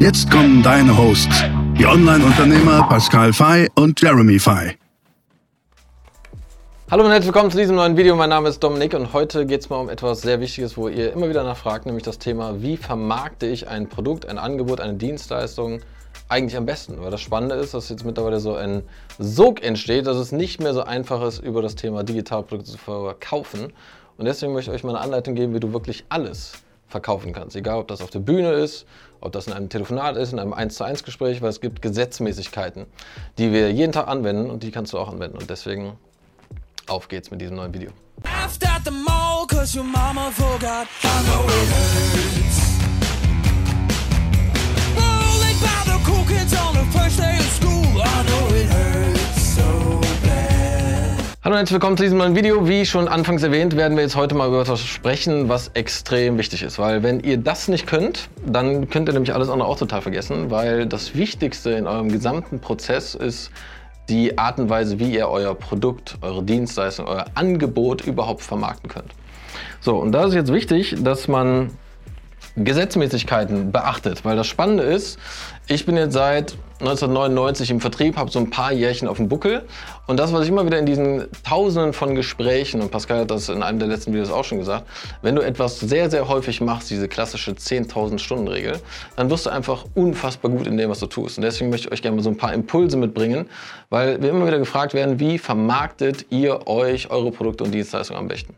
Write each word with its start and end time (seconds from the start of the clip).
Jetzt 0.00 0.30
kommen 0.30 0.62
deine 0.62 0.96
Hosts, 0.96 1.44
die 1.78 1.84
Online-Unternehmer 1.84 2.88
Pascal 2.88 3.34
Fay 3.34 3.68
und 3.74 4.00
Jeremy 4.00 4.38
Fay. 4.38 4.78
Hallo 6.90 7.04
und 7.04 7.10
herzlich 7.10 7.26
willkommen 7.26 7.50
zu 7.50 7.58
diesem 7.58 7.76
neuen 7.76 7.98
Video. 7.98 8.16
Mein 8.16 8.30
Name 8.30 8.48
ist 8.48 8.60
Dominik 8.60 8.94
und 8.94 9.12
heute 9.12 9.44
geht 9.44 9.60
es 9.60 9.68
mal 9.68 9.76
um 9.76 9.90
etwas 9.90 10.22
sehr 10.22 10.40
Wichtiges, 10.40 10.78
wo 10.78 10.88
ihr 10.88 11.12
immer 11.12 11.28
wieder 11.28 11.44
nachfragt, 11.44 11.84
nämlich 11.84 12.02
das 12.02 12.18
Thema, 12.18 12.62
wie 12.62 12.78
vermarkte 12.78 13.44
ich 13.44 13.68
ein 13.68 13.90
Produkt, 13.90 14.26
ein 14.26 14.38
Angebot, 14.38 14.80
eine 14.80 14.94
Dienstleistung 14.94 15.80
eigentlich 16.30 16.56
am 16.56 16.64
besten? 16.64 16.98
Weil 17.02 17.10
das 17.10 17.20
Spannende 17.20 17.56
ist, 17.56 17.74
dass 17.74 17.90
jetzt 17.90 18.06
mittlerweile 18.06 18.40
so 18.40 18.54
ein 18.54 18.84
Sog 19.18 19.62
entsteht, 19.62 20.06
dass 20.06 20.16
es 20.16 20.32
nicht 20.32 20.62
mehr 20.62 20.72
so 20.72 20.82
einfach 20.82 21.20
ist, 21.20 21.40
über 21.40 21.60
das 21.60 21.74
Thema 21.74 22.04
Digitalprodukte 22.04 22.72
zu 22.72 22.78
verkaufen. 22.78 23.70
Und 24.16 24.24
deswegen 24.24 24.54
möchte 24.54 24.70
ich 24.70 24.76
euch 24.76 24.82
mal 24.82 24.96
eine 24.96 25.04
Anleitung 25.04 25.34
geben, 25.34 25.52
wie 25.52 25.60
du 25.60 25.74
wirklich 25.74 26.06
alles 26.08 26.54
verkaufen 26.90 27.32
kannst. 27.32 27.54
Egal, 27.54 27.78
ob 27.78 27.88
das 27.88 28.00
auf 28.00 28.10
der 28.10 28.18
Bühne 28.20 28.52
ist, 28.52 28.86
ob 29.20 29.32
das 29.32 29.46
in 29.46 29.52
einem 29.52 29.68
Telefonat 29.68 30.16
ist, 30.16 30.32
in 30.32 30.38
einem 30.38 30.52
1 30.52 30.74
zu 30.74 30.84
1 30.84 31.04
Gespräch, 31.04 31.42
weil 31.42 31.50
es 31.50 31.60
gibt 31.60 31.82
Gesetzmäßigkeiten, 31.82 32.86
die 33.38 33.52
wir 33.52 33.72
jeden 33.72 33.92
Tag 33.92 34.08
anwenden 34.08 34.50
und 34.50 34.62
die 34.62 34.70
kannst 34.70 34.92
du 34.92 34.98
auch 34.98 35.08
anwenden. 35.08 35.38
Und 35.38 35.50
deswegen 35.50 35.92
auf 36.86 37.08
geht's 37.08 37.30
mit 37.30 37.40
diesem 37.40 37.56
neuen 37.56 37.72
Video. 37.74 37.90
Hallo 51.42 51.54
und 51.54 51.60
herzlich 51.60 51.76
willkommen 51.76 51.96
zu 51.96 52.02
diesem 52.02 52.18
neuen 52.18 52.36
Video. 52.36 52.68
Wie 52.68 52.84
schon 52.84 53.08
anfangs 53.08 53.42
erwähnt, 53.42 53.74
werden 53.74 53.96
wir 53.96 54.02
jetzt 54.02 54.14
heute 54.14 54.34
mal 54.34 54.48
über 54.48 54.60
etwas 54.60 54.82
sprechen, 54.82 55.48
was 55.48 55.68
extrem 55.68 56.36
wichtig 56.36 56.62
ist. 56.62 56.78
Weil 56.78 57.02
wenn 57.02 57.20
ihr 57.20 57.38
das 57.38 57.66
nicht 57.68 57.86
könnt, 57.86 58.28
dann 58.44 58.90
könnt 58.90 59.08
ihr 59.08 59.14
nämlich 59.14 59.32
alles 59.32 59.48
andere 59.48 59.66
auch 59.66 59.78
total 59.78 60.02
vergessen. 60.02 60.50
Weil 60.50 60.84
das 60.84 61.14
Wichtigste 61.14 61.70
in 61.70 61.86
eurem 61.86 62.10
gesamten 62.10 62.60
Prozess 62.60 63.14
ist 63.14 63.50
die 64.10 64.36
Art 64.36 64.58
und 64.58 64.68
Weise, 64.68 64.98
wie 64.98 65.14
ihr 65.14 65.28
euer 65.30 65.54
Produkt, 65.54 66.18
eure 66.20 66.42
Dienstleistung, 66.42 67.06
euer 67.06 67.24
Angebot 67.32 68.06
überhaupt 68.06 68.42
vermarkten 68.42 68.90
könnt. 68.90 69.14
So, 69.80 69.96
und 69.96 70.12
da 70.12 70.26
ist 70.26 70.34
jetzt 70.34 70.52
wichtig, 70.52 70.96
dass 71.00 71.26
man 71.26 71.70
Gesetzmäßigkeiten 72.56 73.72
beachtet. 73.72 74.26
Weil 74.26 74.36
das 74.36 74.46
Spannende 74.46 74.82
ist, 74.82 75.18
ich 75.70 75.86
bin 75.86 75.96
jetzt 75.96 76.14
seit 76.14 76.56
1999 76.80 77.70
im 77.70 77.80
Vertrieb, 77.80 78.16
habe 78.16 78.28
so 78.28 78.40
ein 78.40 78.50
paar 78.50 78.72
Jährchen 78.72 79.06
auf 79.06 79.18
dem 79.18 79.28
Buckel. 79.28 79.62
Und 80.08 80.18
das, 80.18 80.32
was 80.32 80.42
ich 80.42 80.48
immer 80.48 80.66
wieder 80.66 80.80
in 80.80 80.86
diesen 80.86 81.28
Tausenden 81.44 81.92
von 81.92 82.16
Gesprächen, 82.16 82.80
und 82.80 82.90
Pascal 82.90 83.20
hat 83.20 83.30
das 83.30 83.48
in 83.48 83.62
einem 83.62 83.78
der 83.78 83.86
letzten 83.86 84.12
Videos 84.12 84.32
auch 84.32 84.42
schon 84.42 84.58
gesagt, 84.58 84.84
wenn 85.22 85.36
du 85.36 85.42
etwas 85.42 85.78
sehr, 85.78 86.10
sehr 86.10 86.26
häufig 86.26 86.60
machst, 86.60 86.90
diese 86.90 87.06
klassische 87.06 87.52
10.000 87.52 88.18
Stunden 88.18 88.48
Regel, 88.48 88.80
dann 89.14 89.30
wirst 89.30 89.46
du 89.46 89.50
einfach 89.50 89.84
unfassbar 89.94 90.50
gut 90.50 90.66
in 90.66 90.76
dem, 90.76 90.90
was 90.90 90.98
du 90.98 91.06
tust. 91.06 91.38
Und 91.38 91.42
deswegen 91.42 91.70
möchte 91.70 91.86
ich 91.86 91.92
euch 91.92 92.02
gerne 92.02 92.16
mal 92.16 92.22
so 92.24 92.30
ein 92.30 92.36
paar 92.36 92.52
Impulse 92.52 92.96
mitbringen, 92.96 93.48
weil 93.90 94.20
wir 94.20 94.30
immer 94.30 94.48
wieder 94.48 94.58
gefragt 94.58 94.92
werden, 94.92 95.20
wie 95.20 95.38
vermarktet 95.38 96.26
ihr 96.30 96.66
euch 96.66 97.10
eure 97.10 97.30
Produkte 97.30 97.62
und 97.62 97.70
Dienstleistungen 97.70 98.18
am 98.18 98.26
besten? 98.26 98.56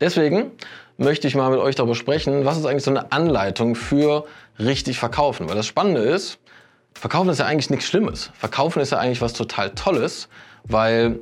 Deswegen 0.00 0.52
möchte 0.96 1.26
ich 1.26 1.34
mal 1.34 1.50
mit 1.50 1.58
euch 1.58 1.74
darüber 1.74 1.96
sprechen, 1.96 2.44
was 2.44 2.56
ist 2.56 2.66
eigentlich 2.66 2.84
so 2.84 2.90
eine 2.90 3.10
Anleitung 3.10 3.74
für 3.74 4.26
richtig 4.58 4.98
verkaufen. 4.98 5.48
Weil 5.48 5.56
das 5.56 5.66
Spannende 5.66 6.00
ist, 6.00 6.38
verkaufen 6.94 7.28
ist 7.30 7.38
ja 7.38 7.46
eigentlich 7.46 7.70
nichts 7.70 7.86
Schlimmes. 7.86 8.30
Verkaufen 8.34 8.80
ist 8.80 8.90
ja 8.90 8.98
eigentlich 8.98 9.20
was 9.20 9.32
total 9.32 9.70
Tolles, 9.70 10.28
weil 10.64 11.20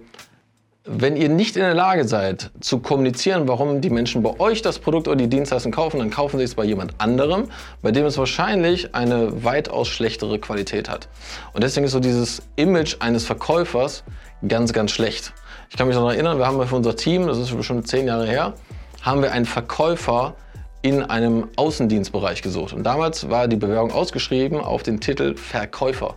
wenn 0.85 1.17
ihr 1.17 1.29
nicht 1.29 1.55
in 1.57 1.63
der 1.63 1.75
Lage 1.75 2.09
seid 2.09 2.51
zu 2.61 2.81
kommunizieren, 2.81 3.47
warum 3.47 3.81
die 3.81 3.91
Menschen 3.91 4.23
bei 4.23 4.41
euch 4.41 4.63
das 4.63 4.81
Produkt 4.81 5.07
oder 5.07 5.17
die 5.17 5.29
Dienstleistung 5.29 5.71
kaufen, 5.71 6.01
dann 6.01 6.11
kaufen 6.11 6.39
sie 6.39 6.45
es 6.45 6.57
bei 6.57 6.65
jemand 6.65 6.95
anderem, 6.99 7.49
bei 7.83 7.93
dem 7.93 8.05
es 8.05 8.19
wahrscheinlich 8.19 8.93
eine 8.93 9.45
weitaus 9.45 9.87
schlechtere 9.87 10.41
Qualität 10.41 10.89
hat. 10.89 11.09
Und 11.53 11.63
deswegen 11.63 11.87
ist 11.87 11.93
so 11.93 12.01
dieses 12.01 12.43
Image 12.57 12.97
eines 12.99 13.25
Verkäufers 13.25 14.03
ganz, 14.47 14.73
ganz 14.73 14.91
schlecht. 14.91 15.33
Ich 15.71 15.77
kann 15.77 15.87
mich 15.87 15.97
noch 15.97 16.11
erinnern, 16.11 16.39
wir 16.39 16.47
haben 16.47 16.67
für 16.67 16.75
unser 16.75 16.97
Team, 16.97 17.29
das 17.29 17.39
ist 17.39 17.65
schon 17.65 17.85
zehn 17.85 18.09
Jahre 18.09 18.27
her, 18.27 18.55
haben 19.03 19.23
wir 19.23 19.31
einen 19.31 19.47
Verkäufer 19.47 20.35
in 20.83 21.03
einem 21.03 21.49
Außendienstbereich 21.57 22.43
gesucht. 22.43 22.73
Und 22.73 22.83
damals 22.83 23.31
war 23.31 23.47
die 23.47 23.57
Bewerbung 23.57 23.93
ausgeschrieben 23.93 24.61
auf 24.61 24.83
den 24.83 25.01
Titel 25.01 25.37
Verkäufer. 25.37 26.17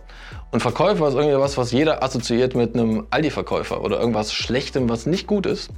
Und 0.50 0.60
Verkäufer 0.60 1.08
ist 1.08 1.14
irgendwie 1.14 1.38
was, 1.38 1.56
was 1.56 1.70
jeder 1.70 2.02
assoziiert 2.02 2.54
mit 2.54 2.74
einem 2.74 3.06
Aldi-Verkäufer 3.10 3.82
oder 3.82 4.00
irgendwas 4.00 4.32
Schlechtem, 4.32 4.88
was 4.88 5.06
nicht 5.06 5.26
gut 5.26 5.46
ist. 5.46 5.70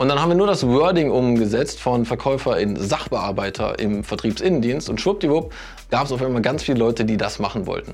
Und 0.00 0.08
dann 0.08 0.18
haben 0.18 0.30
wir 0.30 0.34
nur 0.34 0.46
das 0.46 0.66
Wording 0.66 1.10
umgesetzt 1.10 1.78
von 1.78 2.06
Verkäufer 2.06 2.58
in 2.58 2.74
Sachbearbeiter 2.74 3.78
im 3.78 4.02
Vertriebsinnendienst 4.02 4.88
und 4.88 4.98
schwuppdiwupp 4.98 5.52
gab 5.90 6.06
es 6.06 6.12
auf 6.12 6.22
einmal 6.22 6.40
ganz 6.40 6.62
viele 6.62 6.78
Leute, 6.78 7.04
die 7.04 7.18
das 7.18 7.38
machen 7.38 7.66
wollten. 7.66 7.92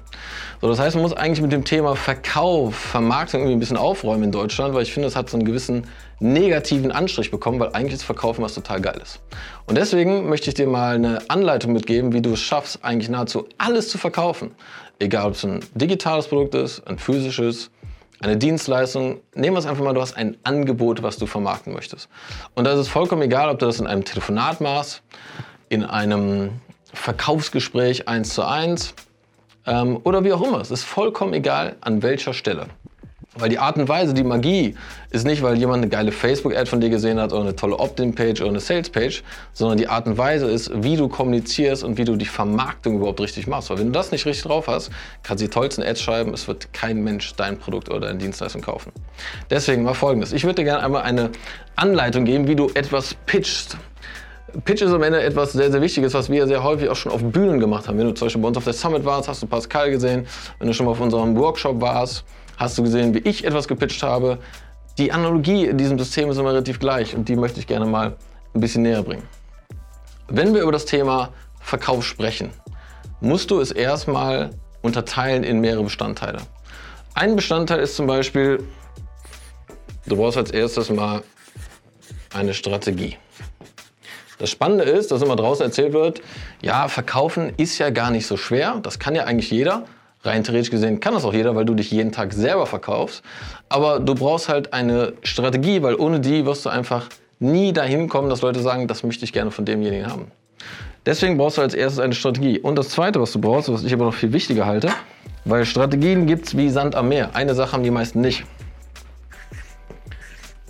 So, 0.60 0.68
das 0.68 0.78
heißt, 0.78 0.94
man 0.94 1.02
muss 1.02 1.14
eigentlich 1.14 1.42
mit 1.42 1.50
dem 1.50 1.64
Thema 1.64 1.96
Verkauf, 1.96 2.76
Vermarktung 2.76 3.40
irgendwie 3.40 3.56
ein 3.56 3.58
bisschen 3.58 3.76
aufräumen 3.76 4.22
in 4.22 4.30
Deutschland, 4.30 4.72
weil 4.72 4.84
ich 4.84 4.92
finde, 4.92 5.08
es 5.08 5.16
hat 5.16 5.28
so 5.28 5.36
einen 5.36 5.46
gewissen 5.46 5.88
negativen 6.20 6.92
Anstrich 6.92 7.32
bekommen, 7.32 7.58
weil 7.58 7.70
eigentlich 7.72 7.94
ist 7.94 8.04
Verkaufen 8.04 8.44
was 8.44 8.54
total 8.54 8.80
Geiles. 8.80 9.18
Und 9.66 9.76
deswegen 9.76 10.28
möchte 10.28 10.48
ich 10.48 10.54
dir 10.54 10.68
mal 10.68 10.94
eine 10.94 11.28
Anleitung 11.28 11.72
mitgeben, 11.72 12.12
wie 12.12 12.20
du 12.20 12.34
es 12.34 12.40
schaffst, 12.40 12.84
eigentlich 12.84 13.08
nahezu 13.08 13.48
alles 13.58 13.88
zu 13.88 13.98
verkaufen. 13.98 14.52
Egal, 15.00 15.26
ob 15.26 15.32
es 15.32 15.44
ein 15.44 15.58
digitales 15.74 16.28
Produkt 16.28 16.54
ist, 16.54 16.86
ein 16.86 16.98
physisches, 16.98 17.72
eine 18.20 18.36
Dienstleistung, 18.36 19.20
nehmen 19.34 19.56
wir 19.56 19.60
es 19.60 19.66
einfach 19.66 19.84
mal, 19.84 19.92
du 19.92 20.00
hast 20.00 20.16
ein 20.16 20.36
Angebot, 20.42 21.02
was 21.02 21.18
du 21.18 21.26
vermarkten 21.26 21.72
möchtest. 21.72 22.08
Und 22.54 22.64
da 22.64 22.72
ist 22.72 22.88
vollkommen 22.88 23.22
egal, 23.22 23.50
ob 23.50 23.58
du 23.58 23.66
das 23.66 23.80
in 23.80 23.86
einem 23.86 24.04
Telefonat 24.04 24.60
machst, 24.60 25.02
in 25.68 25.84
einem 25.84 26.60
Verkaufsgespräch 26.92 28.08
eins 28.08 28.32
zu 28.32 28.44
eins 28.44 28.94
ähm, 29.66 30.00
oder 30.04 30.24
wie 30.24 30.32
auch 30.32 30.42
immer. 30.42 30.60
Es 30.60 30.70
ist 30.70 30.84
vollkommen 30.84 31.34
egal, 31.34 31.76
an 31.80 32.02
welcher 32.02 32.32
Stelle. 32.32 32.66
Weil 33.38 33.48
die 33.48 33.58
Art 33.58 33.76
und 33.76 33.88
Weise, 33.88 34.14
die 34.14 34.24
Magie, 34.24 34.74
ist 35.10 35.26
nicht, 35.26 35.42
weil 35.42 35.56
jemand 35.56 35.82
eine 35.82 35.88
geile 35.88 36.12
Facebook-Ad 36.12 36.68
von 36.68 36.80
dir 36.80 36.88
gesehen 36.88 37.20
hat 37.20 37.32
oder 37.32 37.42
eine 37.42 37.56
tolle 37.56 37.78
Opt-in-Page 37.78 38.40
oder 38.40 38.50
eine 38.50 38.60
Sales-Page, 38.60 39.22
sondern 39.52 39.78
die 39.78 39.88
Art 39.88 40.06
und 40.06 40.18
Weise 40.18 40.46
ist, 40.46 40.70
wie 40.74 40.96
du 40.96 41.08
kommunizierst 41.08 41.84
und 41.84 41.98
wie 41.98 42.04
du 42.04 42.16
die 42.16 42.26
Vermarktung 42.26 42.96
überhaupt 42.96 43.20
richtig 43.20 43.46
machst. 43.46 43.70
Weil 43.70 43.78
wenn 43.78 43.86
du 43.86 43.92
das 43.92 44.10
nicht 44.10 44.26
richtig 44.26 44.44
drauf 44.44 44.68
hast, 44.68 44.90
kannst 45.22 45.42
du 45.42 45.46
die 45.46 45.50
tollsten 45.50 45.82
Ads 45.82 46.00
schreiben, 46.00 46.32
es 46.32 46.48
wird 46.48 46.72
kein 46.72 47.02
Mensch 47.04 47.34
dein 47.36 47.58
Produkt 47.58 47.90
oder 47.90 48.00
deine 48.00 48.18
Dienstleistung 48.18 48.62
kaufen. 48.62 48.92
Deswegen 49.50 49.82
mal 49.82 49.94
folgendes. 49.94 50.32
Ich 50.32 50.44
würde 50.44 50.56
dir 50.56 50.64
gerne 50.64 50.82
einmal 50.82 51.02
eine 51.02 51.30
Anleitung 51.76 52.24
geben, 52.24 52.48
wie 52.48 52.56
du 52.56 52.70
etwas 52.74 53.14
pitchst. 53.26 53.76
Pitch 54.64 54.80
ist 54.80 54.92
am 54.92 55.02
Ende 55.02 55.22
etwas 55.22 55.52
sehr, 55.52 55.70
sehr 55.70 55.82
Wichtiges, 55.82 56.14
was 56.14 56.30
wir 56.30 56.46
sehr 56.46 56.62
häufig 56.62 56.88
auch 56.88 56.96
schon 56.96 57.12
auf 57.12 57.22
Bühnen 57.22 57.60
gemacht 57.60 57.88
haben. 57.88 57.98
Wenn 57.98 58.06
du 58.06 58.14
zum 58.14 58.26
Beispiel 58.26 58.40
bei 58.40 58.48
uns 58.48 58.56
auf 58.56 58.64
der 58.64 58.72
Summit 58.72 59.04
warst, 59.04 59.28
hast 59.28 59.42
du 59.42 59.46
Pascal 59.46 59.90
gesehen. 59.90 60.26
Wenn 60.58 60.68
du 60.68 60.74
schon 60.74 60.86
mal 60.86 60.92
auf 60.92 61.00
unserem 61.00 61.36
Workshop 61.36 61.80
warst, 61.80 62.24
hast 62.56 62.78
du 62.78 62.82
gesehen, 62.82 63.14
wie 63.14 63.18
ich 63.18 63.44
etwas 63.44 63.68
gepitcht 63.68 64.02
habe. 64.02 64.38
Die 64.98 65.12
Analogie 65.12 65.66
in 65.66 65.78
diesem 65.78 65.98
System 65.98 66.30
ist 66.30 66.38
immer 66.38 66.50
relativ 66.50 66.78
gleich 66.78 67.14
und 67.14 67.28
die 67.28 67.36
möchte 67.36 67.60
ich 67.60 67.66
gerne 67.66 67.86
mal 67.86 68.16
ein 68.54 68.60
bisschen 68.60 68.82
näher 68.82 69.02
bringen. 69.02 69.22
Wenn 70.28 70.54
wir 70.54 70.62
über 70.62 70.72
das 70.72 70.86
Thema 70.86 71.30
Verkauf 71.60 72.04
sprechen, 72.04 72.50
musst 73.20 73.50
du 73.50 73.60
es 73.60 73.70
erstmal 73.70 74.50
unterteilen 74.82 75.44
in 75.44 75.60
mehrere 75.60 75.84
Bestandteile. 75.84 76.38
Ein 77.14 77.36
Bestandteil 77.36 77.80
ist 77.80 77.96
zum 77.96 78.06
Beispiel, 78.06 78.62
du 80.06 80.16
brauchst 80.16 80.38
als 80.38 80.50
erstes 80.50 80.90
mal 80.90 81.22
eine 82.34 82.54
Strategie. 82.54 83.16
Das 84.38 84.50
Spannende 84.50 84.84
ist, 84.84 85.10
dass 85.10 85.22
immer 85.22 85.36
draußen 85.36 85.64
erzählt 85.64 85.94
wird, 85.94 86.20
ja, 86.60 86.88
verkaufen 86.88 87.54
ist 87.56 87.78
ja 87.78 87.90
gar 87.90 88.10
nicht 88.10 88.26
so 88.26 88.36
schwer, 88.36 88.80
das 88.82 88.98
kann 88.98 89.14
ja 89.14 89.24
eigentlich 89.24 89.50
jeder. 89.50 89.84
Rein 90.26 90.44
theoretisch 90.44 90.70
gesehen 90.70 91.00
kann 91.00 91.14
das 91.14 91.24
auch 91.24 91.32
jeder, 91.32 91.54
weil 91.54 91.64
du 91.64 91.74
dich 91.74 91.90
jeden 91.90 92.12
Tag 92.12 92.32
selber 92.32 92.66
verkaufst. 92.66 93.22
Aber 93.68 94.00
du 94.00 94.14
brauchst 94.14 94.48
halt 94.48 94.72
eine 94.72 95.14
Strategie, 95.22 95.82
weil 95.82 95.94
ohne 95.94 96.20
die 96.20 96.44
wirst 96.44 96.64
du 96.66 96.70
einfach 96.70 97.08
nie 97.38 97.72
dahin 97.72 98.08
kommen, 98.08 98.28
dass 98.30 98.42
Leute 98.42 98.60
sagen, 98.60 98.88
das 98.88 99.02
möchte 99.02 99.24
ich 99.24 99.32
gerne 99.32 99.50
von 99.50 99.64
demjenigen 99.64 100.10
haben. 100.10 100.30
Deswegen 101.04 101.38
brauchst 101.38 101.58
du 101.58 101.62
als 101.62 101.74
erstes 101.74 102.00
eine 102.00 102.14
Strategie. 102.14 102.58
Und 102.58 102.76
das 102.76 102.88
Zweite, 102.88 103.20
was 103.20 103.32
du 103.32 103.40
brauchst, 103.40 103.72
was 103.72 103.84
ich 103.84 103.92
aber 103.92 104.06
noch 104.06 104.14
viel 104.14 104.32
wichtiger 104.32 104.66
halte, 104.66 104.88
weil 105.44 105.64
Strategien 105.64 106.26
gibt 106.26 106.46
es 106.46 106.56
wie 106.56 106.68
Sand 106.68 106.96
am 106.96 107.08
Meer. 107.08 107.30
Eine 107.34 107.54
Sache 107.54 107.72
haben 107.72 107.84
die 107.84 107.92
meisten 107.92 108.20
nicht. 108.20 108.44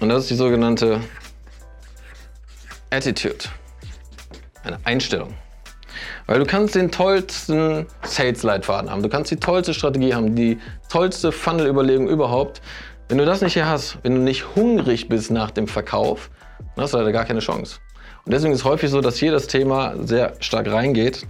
Und 0.00 0.11
das 0.11 0.25
ist 0.25 0.31
die 0.31 0.35
sogenannte 0.35 1.00
Attitude. 2.91 3.49
Eine 4.62 4.79
Einstellung. 4.85 5.32
Weil 6.26 6.40
du 6.40 6.44
kannst 6.44 6.75
den 6.75 6.90
tollsten 6.90 7.87
Sales-Leitfaden 8.02 8.90
haben, 8.90 9.02
du 9.02 9.08
kannst 9.08 9.31
die 9.31 9.37
tollste 9.37 9.75
Strategie 9.75 10.14
haben, 10.14 10.34
die 10.34 10.58
tollste 10.88 11.31
Funnel-Überlegung 11.31 12.08
überhaupt. 12.08 12.61
Wenn 13.08 13.19
du 13.19 13.25
das 13.25 13.40
nicht 13.40 13.52
hier 13.52 13.69
hast, 13.69 13.99
wenn 14.02 14.14
du 14.17 14.20
nicht 14.20 14.56
hungrig 14.56 15.08
bist 15.08 15.31
nach 15.31 15.52
dem 15.52 15.69
Verkauf, 15.69 16.31
dann 16.75 16.82
hast 16.82 16.94
du 16.94 16.99
leider 16.99 17.12
gar 17.12 17.25
keine 17.25 17.38
Chance. 17.38 17.78
Und 18.25 18.32
deswegen 18.32 18.52
ist 18.52 18.61
es 18.61 18.64
häufig 18.64 18.90
so, 18.90 19.00
dass 19.00 19.17
hier 19.17 19.31
das 19.31 19.46
Thema 19.46 19.94
sehr 20.05 20.34
stark 20.40 20.67
reingeht. 20.67 21.25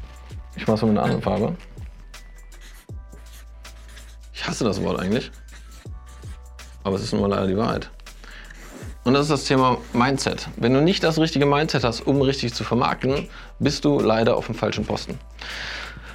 Ich 0.57 0.67
mache 0.67 0.77
es 0.77 0.83
mal 0.83 0.89
mit 0.89 0.97
einer 0.97 1.05
anderen 1.05 1.23
Farbe. 1.23 1.57
Ich 4.33 4.47
hasse 4.49 4.65
das 4.65 4.83
Wort 4.83 4.99
eigentlich. 4.99 5.31
Aber 6.85 6.97
es 6.97 7.03
ist 7.03 7.13
nun 7.13 7.21
mal 7.21 7.29
leider 7.29 7.47
die 7.47 7.57
Wahrheit. 7.57 7.91
Und 9.07 9.15
das 9.15 9.23
ist 9.23 9.31
das 9.31 9.45
Thema 9.45 9.79
Mindset. 9.93 10.49
Wenn 10.57 10.75
du 10.75 10.81
nicht 10.81 11.05
das 11.05 11.17
richtige 11.21 11.47
Mindset 11.47 11.85
hast, 11.85 12.01
um 12.09 12.21
richtig 12.23 12.53
zu 12.55 12.65
vermarkten, 12.65 13.29
bist 13.61 13.85
du 13.85 14.01
leider 14.01 14.37
auf 14.37 14.47
dem 14.47 14.57
falschen 14.57 14.85
Posten. 14.85 15.17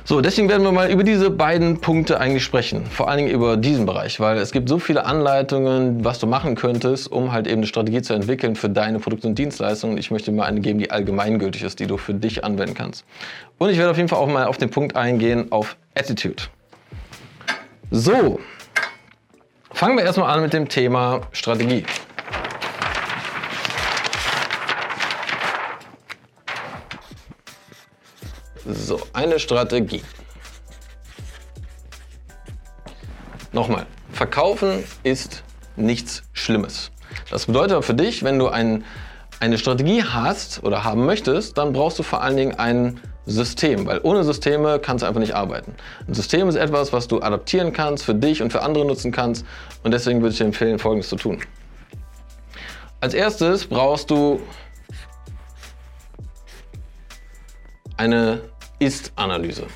So, 0.04 0.20
deswegen 0.20 0.50
werden 0.50 0.64
wir 0.64 0.74
mal 0.74 0.92
über 0.92 1.06
diese 1.06 1.30
beiden 1.30 1.80
Punkte 1.80 2.20
eigentlich 2.20 2.44
sprechen. 2.44 2.86
Vor 2.86 3.08
allen 3.08 3.20
Dingen 3.20 3.30
über 3.30 3.56
diesen 3.56 3.86
Bereich, 3.86 4.20
weil 4.20 4.38
es 4.40 4.52
gibt 4.52 4.68
so 4.68 4.78
viele 4.78 5.06
Anleitungen, 5.06 6.04
was 6.04 6.20
du 6.20 6.28
machen 6.28 6.56
könntest, 6.56 7.10
um 7.10 7.32
halt 7.32 7.48
eben 7.48 7.60
eine 7.60 7.68
Strategie 7.68 8.02
zu 8.02 8.14
entwickeln 8.14 8.58
für 8.58 8.68
deine 8.68 9.00
Produkte 9.00 9.28
und 9.28 9.40
Dienstleistungen. 9.40 9.98
Ich 9.98 10.12
möchte 10.12 10.34
mal 10.34 10.44
eine 10.44 10.60
geben, 10.60 10.80
die 10.80 10.92
allgemeingültig 10.92 11.64
ist, 11.64 11.80
die 11.80 11.88
du 11.88 11.96
für 11.96 12.14
dich 12.14 12.44
anwenden 12.44 12.74
kannst. 12.74 13.06
Und 13.58 13.70
ich 13.70 13.78
werde 13.78 13.92
auf 13.92 13.98
jeden 13.98 14.10
Fall 14.10 14.20
auch 14.20 14.28
mal 14.28 14.48
auf 14.48 14.58
den 14.58 14.70
Punkt 14.70 14.98
eingehen, 14.98 15.50
auf 15.54 15.78
Attitude. 15.96 16.44
So, 17.90 18.42
fangen 19.72 19.96
wir 19.96 20.04
erstmal 20.04 20.36
an 20.36 20.42
mit 20.42 20.52
dem 20.52 20.68
Thema 20.68 21.22
Strategie. 21.32 21.86
So, 28.74 29.02
eine 29.12 29.38
Strategie. 29.40 30.02
Nochmal, 33.52 33.86
verkaufen 34.14 34.84
ist 35.04 35.44
nichts 35.76 36.24
Schlimmes. 36.32 36.92
Das 37.30 37.48
bedeutet 37.48 37.84
für 37.84 37.94
dich, 37.94 38.24
wenn 38.24 38.40
du 38.40 38.48
ein, 38.48 38.86
eine 39.42 39.58
Strategie 39.58 40.04
hast 40.04 40.64
oder 40.64 40.86
haben 40.86 41.06
möchtest, 41.06 41.58
dann 41.58 41.74
brauchst 41.74 42.00
du 42.00 42.04
vor 42.04 42.22
allen 42.22 42.38
Dingen 42.38 42.60
ein 42.60 43.02
System, 43.26 43.86
weil 43.86 44.00
ohne 44.04 44.24
Systeme 44.24 44.80
kannst 44.80 45.04
du 45.04 45.08
einfach 45.08 45.20
nicht 45.20 45.36
arbeiten. 45.36 45.76
Ein 46.08 46.14
System 46.14 46.48
ist 46.48 46.56
etwas, 46.56 46.94
was 46.94 47.10
du 47.10 47.22
adaptieren 47.22 47.74
kannst, 47.74 48.06
für 48.06 48.16
dich 48.16 48.42
und 48.42 48.52
für 48.52 48.62
andere 48.62 48.86
nutzen 48.86 49.12
kannst 49.12 49.46
und 49.84 49.92
deswegen 49.92 50.22
würde 50.22 50.32
ich 50.32 50.38
dir 50.38 50.46
empfehlen, 50.46 50.80
Folgendes 50.80 51.10
zu 51.10 51.18
tun. 51.18 51.42
Als 53.02 53.14
erstes 53.14 53.68
brauchst 53.68 54.10
du 54.10 54.40
eine 57.98 58.42
Ist-Analyse. 58.82 59.68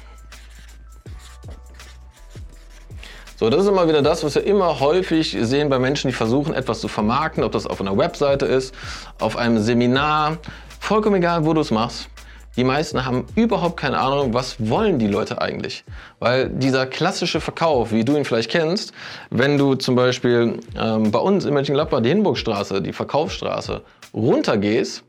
So, 3.37 3.49
das 3.51 3.61
ist 3.61 3.67
immer 3.67 3.87
wieder 3.87 4.01
das, 4.01 4.23
was 4.23 4.33
wir 4.33 4.43
immer 4.45 4.79
häufig 4.79 5.37
sehen 5.41 5.69
bei 5.69 5.77
Menschen, 5.77 6.07
die 6.07 6.13
versuchen, 6.13 6.55
etwas 6.55 6.79
zu 6.79 6.87
vermarkten, 6.87 7.43
ob 7.43 7.51
das 7.51 7.67
auf 7.67 7.79
einer 7.79 7.95
Webseite 7.95 8.47
ist, 8.47 8.73
auf 9.19 9.37
einem 9.37 9.59
Seminar, 9.59 10.37
vollkommen 10.79 11.17
egal, 11.17 11.45
wo 11.45 11.53
du 11.53 11.61
es 11.61 11.69
machst. 11.69 12.09
Die 12.57 12.63
meisten 12.63 13.05
haben 13.05 13.27
überhaupt 13.35 13.77
keine 13.77 13.99
Ahnung, 13.99 14.33
was 14.33 14.55
wollen 14.57 14.97
die 14.97 15.07
Leute 15.07 15.39
eigentlich. 15.39 15.83
Weil 16.19 16.49
dieser 16.49 16.87
klassische 16.87 17.41
Verkauf, 17.41 17.91
wie 17.91 18.03
du 18.03 18.15
ihn 18.17 18.25
vielleicht 18.25 18.49
kennst, 18.49 18.91
wenn 19.29 19.59
du 19.59 19.75
zum 19.75 19.95
Beispiel 19.95 20.59
ähm, 20.79 21.11
bei 21.11 21.19
uns 21.19 21.45
in 21.45 21.53
Mönchengladbach 21.53 22.01
die 22.01 22.09
Hinburgstraße, 22.09 22.81
die 22.81 22.93
Verkaufsstraße, 22.93 23.81
runtergehst, 24.15 25.03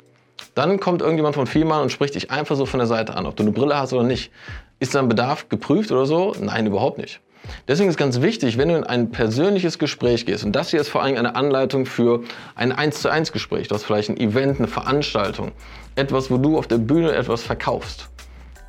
dann 0.56 0.80
kommt 0.80 1.02
irgendjemand 1.02 1.34
von 1.34 1.46
Vielmann 1.46 1.82
und 1.82 1.92
spricht 1.92 2.14
dich 2.14 2.30
einfach 2.30 2.56
so 2.56 2.64
von 2.64 2.78
der 2.78 2.86
Seite 2.86 3.14
an, 3.14 3.26
ob 3.26 3.36
du 3.36 3.42
eine 3.42 3.52
Brille 3.52 3.78
hast 3.78 3.92
oder 3.92 4.02
nicht. 4.02 4.32
Ist 4.80 4.94
dein 4.94 5.06
Bedarf 5.06 5.50
geprüft 5.50 5.92
oder 5.92 6.06
so? 6.06 6.34
Nein, 6.40 6.66
überhaupt 6.66 6.96
nicht. 6.96 7.20
Deswegen 7.68 7.90
ist 7.90 7.98
ganz 7.98 8.22
wichtig, 8.22 8.56
wenn 8.56 8.70
du 8.70 8.76
in 8.76 8.84
ein 8.84 9.10
persönliches 9.10 9.78
Gespräch 9.78 10.24
gehst, 10.24 10.44
und 10.44 10.52
das 10.52 10.70
hier 10.70 10.80
ist 10.80 10.88
vor 10.88 11.02
allem 11.02 11.16
eine 11.18 11.36
Anleitung 11.36 11.84
für 11.84 12.22
ein 12.54 12.72
1 12.72 13.02
zu 13.02 13.10
1 13.10 13.32
Gespräch, 13.32 13.68
du 13.68 13.74
hast 13.74 13.84
vielleicht 13.84 14.08
ein 14.08 14.16
Event, 14.16 14.58
eine 14.58 14.66
Veranstaltung, 14.66 15.52
etwas, 15.94 16.30
wo 16.30 16.38
du 16.38 16.56
auf 16.56 16.66
der 16.66 16.78
Bühne 16.78 17.12
etwas 17.12 17.42
verkaufst, 17.42 18.08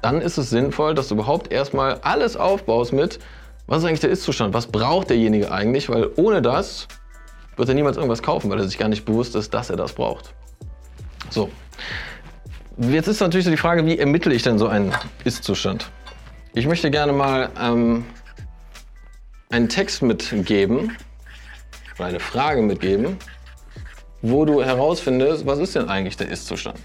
dann 0.02 0.22
ist 0.22 0.38
es 0.38 0.50
sinnvoll, 0.50 0.94
dass 0.94 1.08
du 1.08 1.16
überhaupt 1.16 1.54
erstmal 1.54 2.00
alles 2.02 2.36
aufbaust 2.36 2.92
mit, 2.92 3.18
was 3.66 3.80
ist 3.80 3.86
eigentlich 3.86 4.02
der 4.02 4.12
Ist-Zustand, 4.12 4.54
was 4.54 4.68
braucht 4.68 5.10
derjenige 5.10 5.52
eigentlich, 5.52 5.90
weil 5.90 6.10
ohne 6.18 6.42
das 6.42 6.88
wird 7.56 7.70
er 7.70 7.76
niemals 7.76 7.96
irgendwas 7.96 8.22
kaufen, 8.22 8.50
weil 8.50 8.60
er 8.60 8.68
sich 8.68 8.78
gar 8.78 8.90
nicht 8.90 9.06
bewusst 9.06 9.36
ist, 9.36 9.54
dass 9.54 9.70
er 9.70 9.78
das 9.78 9.94
braucht. 9.94 10.34
So, 11.30 11.50
Jetzt 12.78 13.08
ist 13.08 13.20
natürlich 13.20 13.46
so 13.46 13.52
die 13.52 13.58
Frage, 13.58 13.86
wie 13.86 13.98
ermittle 13.98 14.34
ich 14.34 14.44
denn 14.44 14.60
so 14.60 14.68
einen 14.68 14.94
Ist-Zustand? 15.24 15.90
Ich 16.54 16.68
möchte 16.68 16.92
gerne 16.92 17.12
mal 17.12 17.50
ähm, 17.60 18.06
einen 19.50 19.70
Text 19.70 20.02
mitgeben 20.02 20.96
oder 21.98 22.08
eine 22.08 22.20
Frage 22.20 22.62
mitgeben, 22.62 23.18
wo 24.22 24.46
du 24.46 24.64
herausfindest, 24.64 25.46
was 25.46 25.60
ist 25.60 25.76
denn 25.76 25.90
eigentlich 25.90 26.18
der 26.18 26.30
Ist-Zustand? 26.30 26.80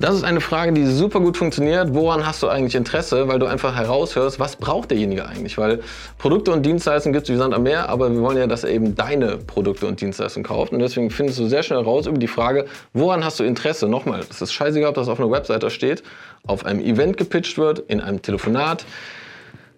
Das 0.00 0.14
ist 0.14 0.22
eine 0.22 0.40
Frage, 0.40 0.72
die 0.72 0.86
super 0.86 1.18
gut 1.18 1.36
funktioniert. 1.36 1.92
Woran 1.92 2.24
hast 2.24 2.40
du 2.44 2.48
eigentlich 2.48 2.76
Interesse? 2.76 3.26
Weil 3.26 3.40
du 3.40 3.46
einfach 3.46 3.74
heraushörst, 3.74 4.38
was 4.38 4.54
braucht 4.54 4.92
derjenige 4.92 5.26
eigentlich? 5.26 5.58
Weil 5.58 5.80
Produkte 6.18 6.52
und 6.52 6.64
Dienstleistungen 6.64 7.12
gibt 7.12 7.28
es 7.28 7.34
wie 7.34 7.36
Sand 7.36 7.52
am 7.52 7.64
Meer, 7.64 7.88
aber 7.88 8.12
wir 8.12 8.20
wollen 8.20 8.36
ja, 8.36 8.46
dass 8.46 8.62
er 8.62 8.70
eben 8.70 8.94
deine 8.94 9.38
Produkte 9.38 9.88
und 9.88 10.00
Dienstleistungen 10.00 10.44
kauft. 10.44 10.72
Und 10.72 10.78
deswegen 10.78 11.10
findest 11.10 11.40
du 11.40 11.48
sehr 11.48 11.64
schnell 11.64 11.80
raus 11.80 12.06
über 12.06 12.16
die 12.16 12.28
Frage, 12.28 12.66
woran 12.92 13.24
hast 13.24 13.40
du 13.40 13.44
Interesse? 13.44 13.88
Nochmal, 13.88 14.20
es 14.30 14.40
ist 14.40 14.52
scheißegal, 14.52 14.90
ob 14.90 14.94
das 14.94 15.08
auf 15.08 15.18
einer 15.18 15.32
Webseite 15.32 15.68
steht, 15.68 16.04
auf 16.46 16.64
einem 16.64 16.78
Event 16.80 17.16
gepitcht 17.16 17.58
wird, 17.58 17.80
in 17.80 18.00
einem 18.00 18.22
Telefonat, 18.22 18.84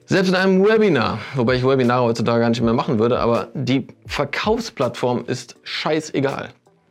selbst 0.05 0.29
in 0.29 0.35
einem 0.35 0.63
Webinar, 0.63 1.21
wobei 1.35 1.55
ich 1.55 1.65
Webinare 1.65 2.03
heutzutage 2.03 2.41
gar 2.41 2.51
nicht 2.51 2.61
mehr 2.61 2.75
machen 2.75 2.99
würde, 2.99 3.21
aber 3.21 3.49
die 3.55 3.87
Verkaufsplattform 4.05 5.25
ist 5.29 5.57
scheißegal. 5.63 6.51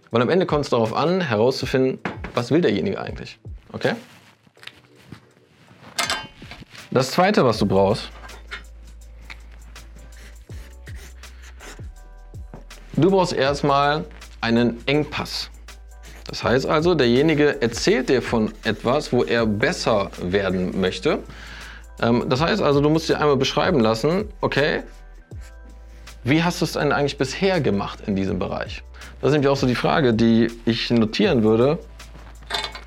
Weil 0.10 0.24
am 0.24 0.30
Ende 0.30 0.48
kommt 0.48 0.64
es 0.64 0.72
darauf 0.72 0.96
an, 0.96 1.22
herauszufinden, 1.22 2.00
was 2.34 2.52
will 2.52 2.62
derjenige 2.62 3.00
eigentlich. 3.00 3.40
Okay? 3.72 3.94
Das 6.92 7.12
zweite, 7.12 7.46
was 7.46 7.60
du 7.60 7.66
brauchst, 7.66 8.10
du 12.94 13.12
brauchst 13.12 13.34
erstmal 13.34 14.06
einen 14.42 14.81
Engpass. 14.88 15.52
Das 16.28 16.44
heißt 16.44 16.68
also, 16.68 16.96
derjenige 16.96 17.62
erzählt 17.62 18.10
dir 18.10 18.22
von 18.22 18.54
etwas, 18.64 19.12
wo 19.12 19.24
er 19.24 19.46
besser 19.46 20.12
werden 20.22 20.80
möchte. 20.80 21.20
Ähm, 22.01 22.25
das 22.30 22.42
heißt 22.42 22.62
also, 22.62 22.82
du 22.82 22.89
musst 22.89 23.10
dir 23.10 23.20
einmal 23.20 23.38
beschreiben 23.38 23.80
lassen, 23.80 24.30
okay, 24.42 24.84
wie 26.24 26.44
hast 26.44 26.62
du 26.62 26.65
es 26.65 26.74
denn 26.74 26.92
eigentlich 26.92 27.18
bisher 27.18 27.62
gemacht 27.62 28.01
in 28.06 28.15
diesem 28.15 28.39
Bereich? 28.39 28.84
Das 29.22 29.30
ist 29.30 29.34
nämlich 29.34 29.50
auch 29.50 29.58
so 29.58 29.68
die 29.68 29.75
Frage, 29.75 30.13
die 30.13 30.51
ich 30.65 30.92
notieren 30.92 31.44
würde, 31.44 31.80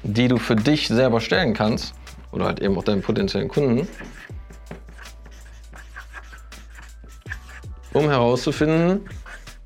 die 0.02 0.28
du 0.28 0.38
für 0.38 0.56
dich 0.56 0.88
selber 0.88 1.20
stellen 1.20 1.54
kannst 1.54 1.94
oder 2.32 2.46
halt 2.46 2.60
eben 2.60 2.76
auch 2.76 2.84
deinen 2.84 3.02
potenziellen 3.02 3.48
Kunden, 3.48 3.86
um 7.92 8.08
herauszufinden, 8.08 9.00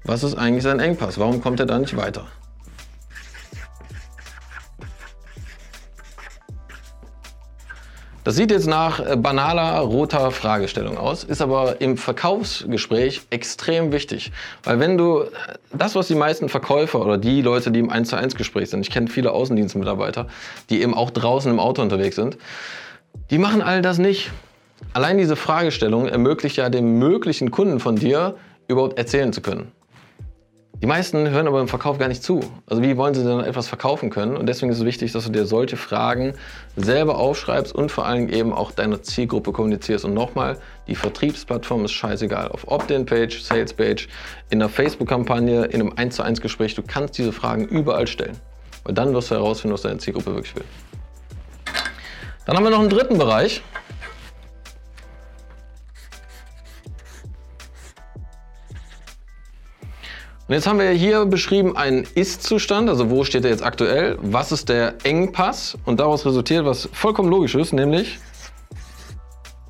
was 0.05 0.23
ist 0.23 0.35
eigentlich 0.35 0.63
sein 0.63 0.81
Engpass, 0.81 1.19
warum 1.19 1.41
kommt 1.41 1.61
er 1.61 1.67
da 1.67 1.79
nicht 1.79 1.97
weiter. 1.97 2.27
Das 8.27 8.35
sieht 8.35 8.51
jetzt 8.51 8.67
nach 8.67 8.99
äh, 8.99 9.15
banaler 9.15 9.79
roter 9.79 10.33
Fragestellung 10.33 10.99
aus, 10.99 11.23
ist 11.23 11.41
aber 11.41 11.81
im 11.81 11.97
Verkaufsgespräch 11.97 13.23
extrem 13.31 13.93
wichtig. 13.93 14.33
Weil 14.65 14.81
wenn 14.81 14.99
du 14.99 15.21
äh, 15.21 15.27
das, 15.73 15.95
was 15.95 16.09
die 16.09 16.17
meisten 16.17 16.49
Verkäufer 16.49 17.01
oder 17.01 17.19
die 17.19 17.41
Leute, 17.41 17.71
die 17.71 17.79
im 17.79 17.89
1 17.89 18.09
zu 18.09 18.17
1 18.17 18.35
Gespräch 18.35 18.71
sind, 18.71 18.81
ich 18.81 18.91
kenne 18.91 19.07
viele 19.07 19.31
Außendienstmitarbeiter, 19.31 20.27
die 20.71 20.83
eben 20.83 20.93
auch 20.93 21.11
draußen 21.11 21.49
im 21.49 21.61
Auto 21.61 21.83
unterwegs 21.83 22.17
sind, 22.17 22.37
die 23.31 23.39
machen 23.39 23.63
all 23.63 23.81
das 23.81 23.99
nicht. 23.99 24.33
Allein 24.93 25.19
diese 25.19 25.37
Fragestellung 25.37 26.09
ermöglicht 26.09 26.57
ja 26.57 26.69
dem 26.69 26.99
möglichen 26.99 27.53
Kunden 27.53 27.79
von 27.79 27.95
dir 27.95 28.35
überhaupt 28.67 28.99
erzählen 28.99 29.33
zu 29.33 29.41
können. 29.41 29.71
Die 30.83 30.87
meisten 30.87 31.31
hören 31.31 31.49
aber 31.49 31.63
im 31.63 31.69
Verkauf 31.69 31.99
gar 31.99 32.09
nicht 32.09 32.23
zu. 32.23 32.41
Also 32.67 32.83
wie 32.83 32.99
wollen 32.99 33.15
sie 33.15 33.25
denn 33.25 33.41
etwas 33.41 33.67
verkaufen 33.67 34.11
können? 34.11 34.37
Und 34.37 34.47
deswegen 34.47 34.71
ist 34.71 34.79
es 34.79 34.85
wichtig, 34.85 35.11
dass 35.11 35.25
du 35.25 35.31
dir 35.31 35.47
solche 35.47 35.79
Fragen 35.79 36.35
selber 36.77 37.17
aufschreibst 37.17 37.75
und 37.75 37.91
vor 37.91 38.05
allem 38.05 38.29
eben 38.29 38.53
auch 38.53 38.73
deiner 38.73 39.03
Zielgruppe 39.03 39.53
kommunizierst. 39.53 40.05
Und 40.05 40.13
nochmal, 40.13 40.59
die 40.87 40.95
Vertriebsplattform 40.95 41.87
ist 41.87 41.93
scheißegal. 41.93 42.49
Auf 42.49 42.69
Opt-in-Page, 42.69 43.43
Sales-Page, 43.43 44.09
in 44.51 44.61
einer 44.61 44.69
Facebook-Kampagne, 44.69 45.65
in 45.65 45.81
einem 45.81 45.93
1 45.97 46.17
zu 46.17 46.23
1 46.23 46.43
Gespräch, 46.43 46.75
du 46.75 46.83
kannst 46.83 47.17
diese 47.17 47.33
Fragen 47.33 47.65
überall 47.65 48.07
stellen. 48.07 48.37
Weil 48.85 48.95
dann 48.95 49.15
wirst 49.15 49.31
du 49.31 49.35
herausfinden, 49.35 49.73
was 49.73 49.83
deine 49.83 49.97
Zielgruppe 49.97 50.35
wirklich 50.35 50.55
will. 50.57 50.65
Dann 52.45 52.55
haben 52.55 52.65
wir 52.65 52.71
noch 52.71 52.81
einen 52.81 52.91
dritten 52.91 53.17
Bereich. 53.17 53.63
Und 60.49 60.55
jetzt 60.55 60.69
haben 60.69 60.79
wir 60.79 60.91
hier 60.91 61.27
beschrieben 61.27 61.77
einen 61.77 62.07
Ist-Zustand, 62.15 62.89
also 62.89 63.11
wo 63.11 63.25
steht 63.25 63.45
er 63.45 63.51
jetzt 63.51 63.65
aktuell, 63.65 64.17
was 64.23 64.53
ist 64.53 64.69
der 64.69 64.95
Engpass 65.03 65.77
und 65.85 65.99
daraus 65.99 66.25
resultiert 66.25 66.65
was 66.65 66.89
vollkommen 66.93 67.29
logisch 67.29 67.57
ist, 67.57 67.73
nämlich 67.73 68.21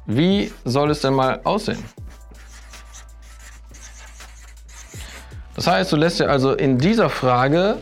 wie 0.04 0.52
soll 0.66 0.90
es 0.90 1.00
denn 1.00 1.14
mal 1.14 1.40
aussehen? 1.44 1.82
Das 5.54 5.66
heißt, 5.66 5.90
du 5.90 5.96
lässt 5.96 6.20
dir 6.20 6.28
also 6.28 6.52
in 6.52 6.76
dieser 6.76 7.08
Frage 7.08 7.78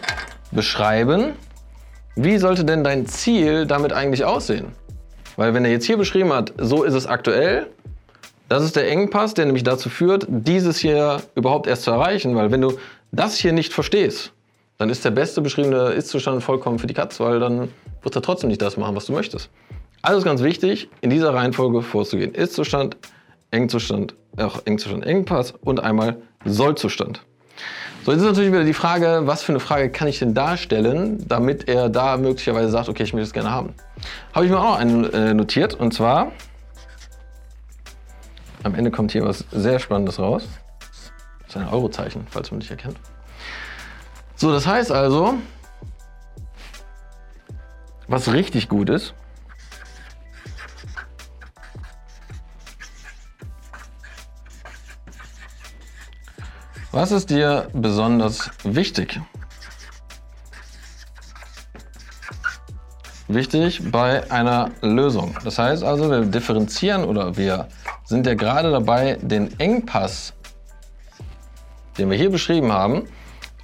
beschreiben, 0.53 1.33
wie 2.15 2.39
sollte 2.39 2.65
denn 2.65 2.85
dein 2.85 3.07
Ziel 3.07 3.67
damit 3.67 3.93
eigentlich 3.93 4.25
aussehen? 4.25 4.69
Weil 5.35 5.53
wenn 5.53 5.65
er 5.65 5.73
jetzt 5.73 5.85
hier 5.85 5.97
beschrieben 5.97 6.33
hat, 6.33 6.53
so 6.59 6.85
ist 6.85 6.95
es 6.95 7.09
aktuell, 7.09 7.74
das 8.49 8.63
ist 8.65 8.77
der 8.77 8.91
Engpass, 8.91 9.35
der 9.35 9.47
nämlich 9.47 9.65
dazu 9.65 9.89
führt, 9.89 10.27
dieses 10.29 10.79
hier 10.79 11.23
überhaupt 11.35 11.67
erst 11.67 11.83
zu 11.83 11.91
erreichen. 11.91 12.37
Weil 12.37 12.51
wenn 12.51 12.61
du 12.61 12.79
das 13.13 13.37
hier 13.37 13.53
nicht 13.53 13.73
verstehst, 13.73 14.33
dann 14.79 14.91
ist 14.91 15.05
der 15.05 15.11
beste 15.11 15.41
beschriebene 15.41 15.91
Ist-Zustand 15.93 16.43
vollkommen 16.43 16.79
für 16.79 16.87
die 16.87 16.95
Katz, 16.95 17.21
weil 17.21 17.41
dann 17.41 17.69
wird 18.03 18.17
er 18.17 18.23
trotzdem 18.23 18.49
nicht 18.49 18.61
das 18.61 18.77
machen, 18.77 18.95
was 18.97 19.07
du 19.07 19.13
möchtest. 19.13 19.51
Also 20.03 20.19
ist 20.19 20.25
ganz 20.25 20.43
wichtig, 20.43 20.89
in 21.01 21.11
dieser 21.11 21.33
Reihenfolge 21.33 21.81
vorzugehen. 21.81 22.35
Ist-Zustand, 22.35 22.97
Engzustand, 23.51 24.15
auch 24.37 24.61
Engzustand, 24.67 25.07
Engpass 25.07 25.55
und 25.63 25.81
einmal 25.81 26.17
Sollzustand. 26.45 27.23
So, 28.05 28.13
jetzt 28.13 28.21
ist 28.21 28.27
natürlich 28.27 28.53
wieder 28.53 28.65
die 28.65 28.75
Frage, 28.75 29.23
was 29.25 29.43
für 29.43 29.53
eine 29.53 29.61
Frage 29.61 29.89
kann 29.89 30.09
ich 30.09 30.19
denn 30.19 30.35
darstellen, 30.35 31.25
damit 31.27 31.69
er 31.69 31.89
da 31.89 32.19
möglicherweise 32.19 32.69
sagt, 32.69 32.91
okay, 32.91 33.05
ich 33.05 33.15
möchte 33.15 33.29
es 33.29 33.33
gerne 33.33 33.51
haben. 33.51 33.73
Habe 34.35 34.45
ich 34.45 34.51
mir 34.51 34.59
auch 34.59 34.73
noch 34.73 34.79
einen 34.79 35.11
äh, 35.15 35.33
notiert 35.33 35.73
und 35.73 35.95
zwar, 35.95 36.33
am 38.65 38.75
Ende 38.75 38.91
kommt 38.91 39.13
hier 39.13 39.25
was 39.25 39.45
sehr 39.53 39.79
Spannendes 39.79 40.19
raus. 40.19 40.49
Das 41.41 41.49
ist 41.51 41.57
ein 41.57 41.69
Eurozeichen, 41.69 42.27
falls 42.29 42.51
man 42.51 42.59
nicht 42.59 42.71
erkennt. 42.71 42.99
So, 44.35 44.51
das 44.51 44.67
heißt 44.67 44.91
also, 44.91 45.35
was 48.09 48.33
richtig 48.33 48.69
gut 48.69 48.91
ist, 48.91 49.15
Was 56.95 57.11
ist 57.11 57.29
dir 57.31 57.67
besonders 57.73 58.53
wichtig? 58.63 59.21
Wichtig 63.27 63.91
bei 63.91 64.31
einer 64.31 64.71
Lösung. 64.81 65.37
Das 65.43 65.59
heißt 65.59 65.83
also, 65.83 66.09
wir 66.09 66.21
differenzieren 66.21 67.03
oder 67.03 67.37
wir 67.37 67.67
sind 68.15 68.27
ja 68.27 68.35
gerade 68.35 68.71
dabei, 68.71 69.19
den 69.21 69.59
Engpass, 69.59 70.33
den 71.99 72.11
wir 72.11 72.17
hier 72.17 72.31
beschrieben 72.31 72.73
haben, 72.73 73.03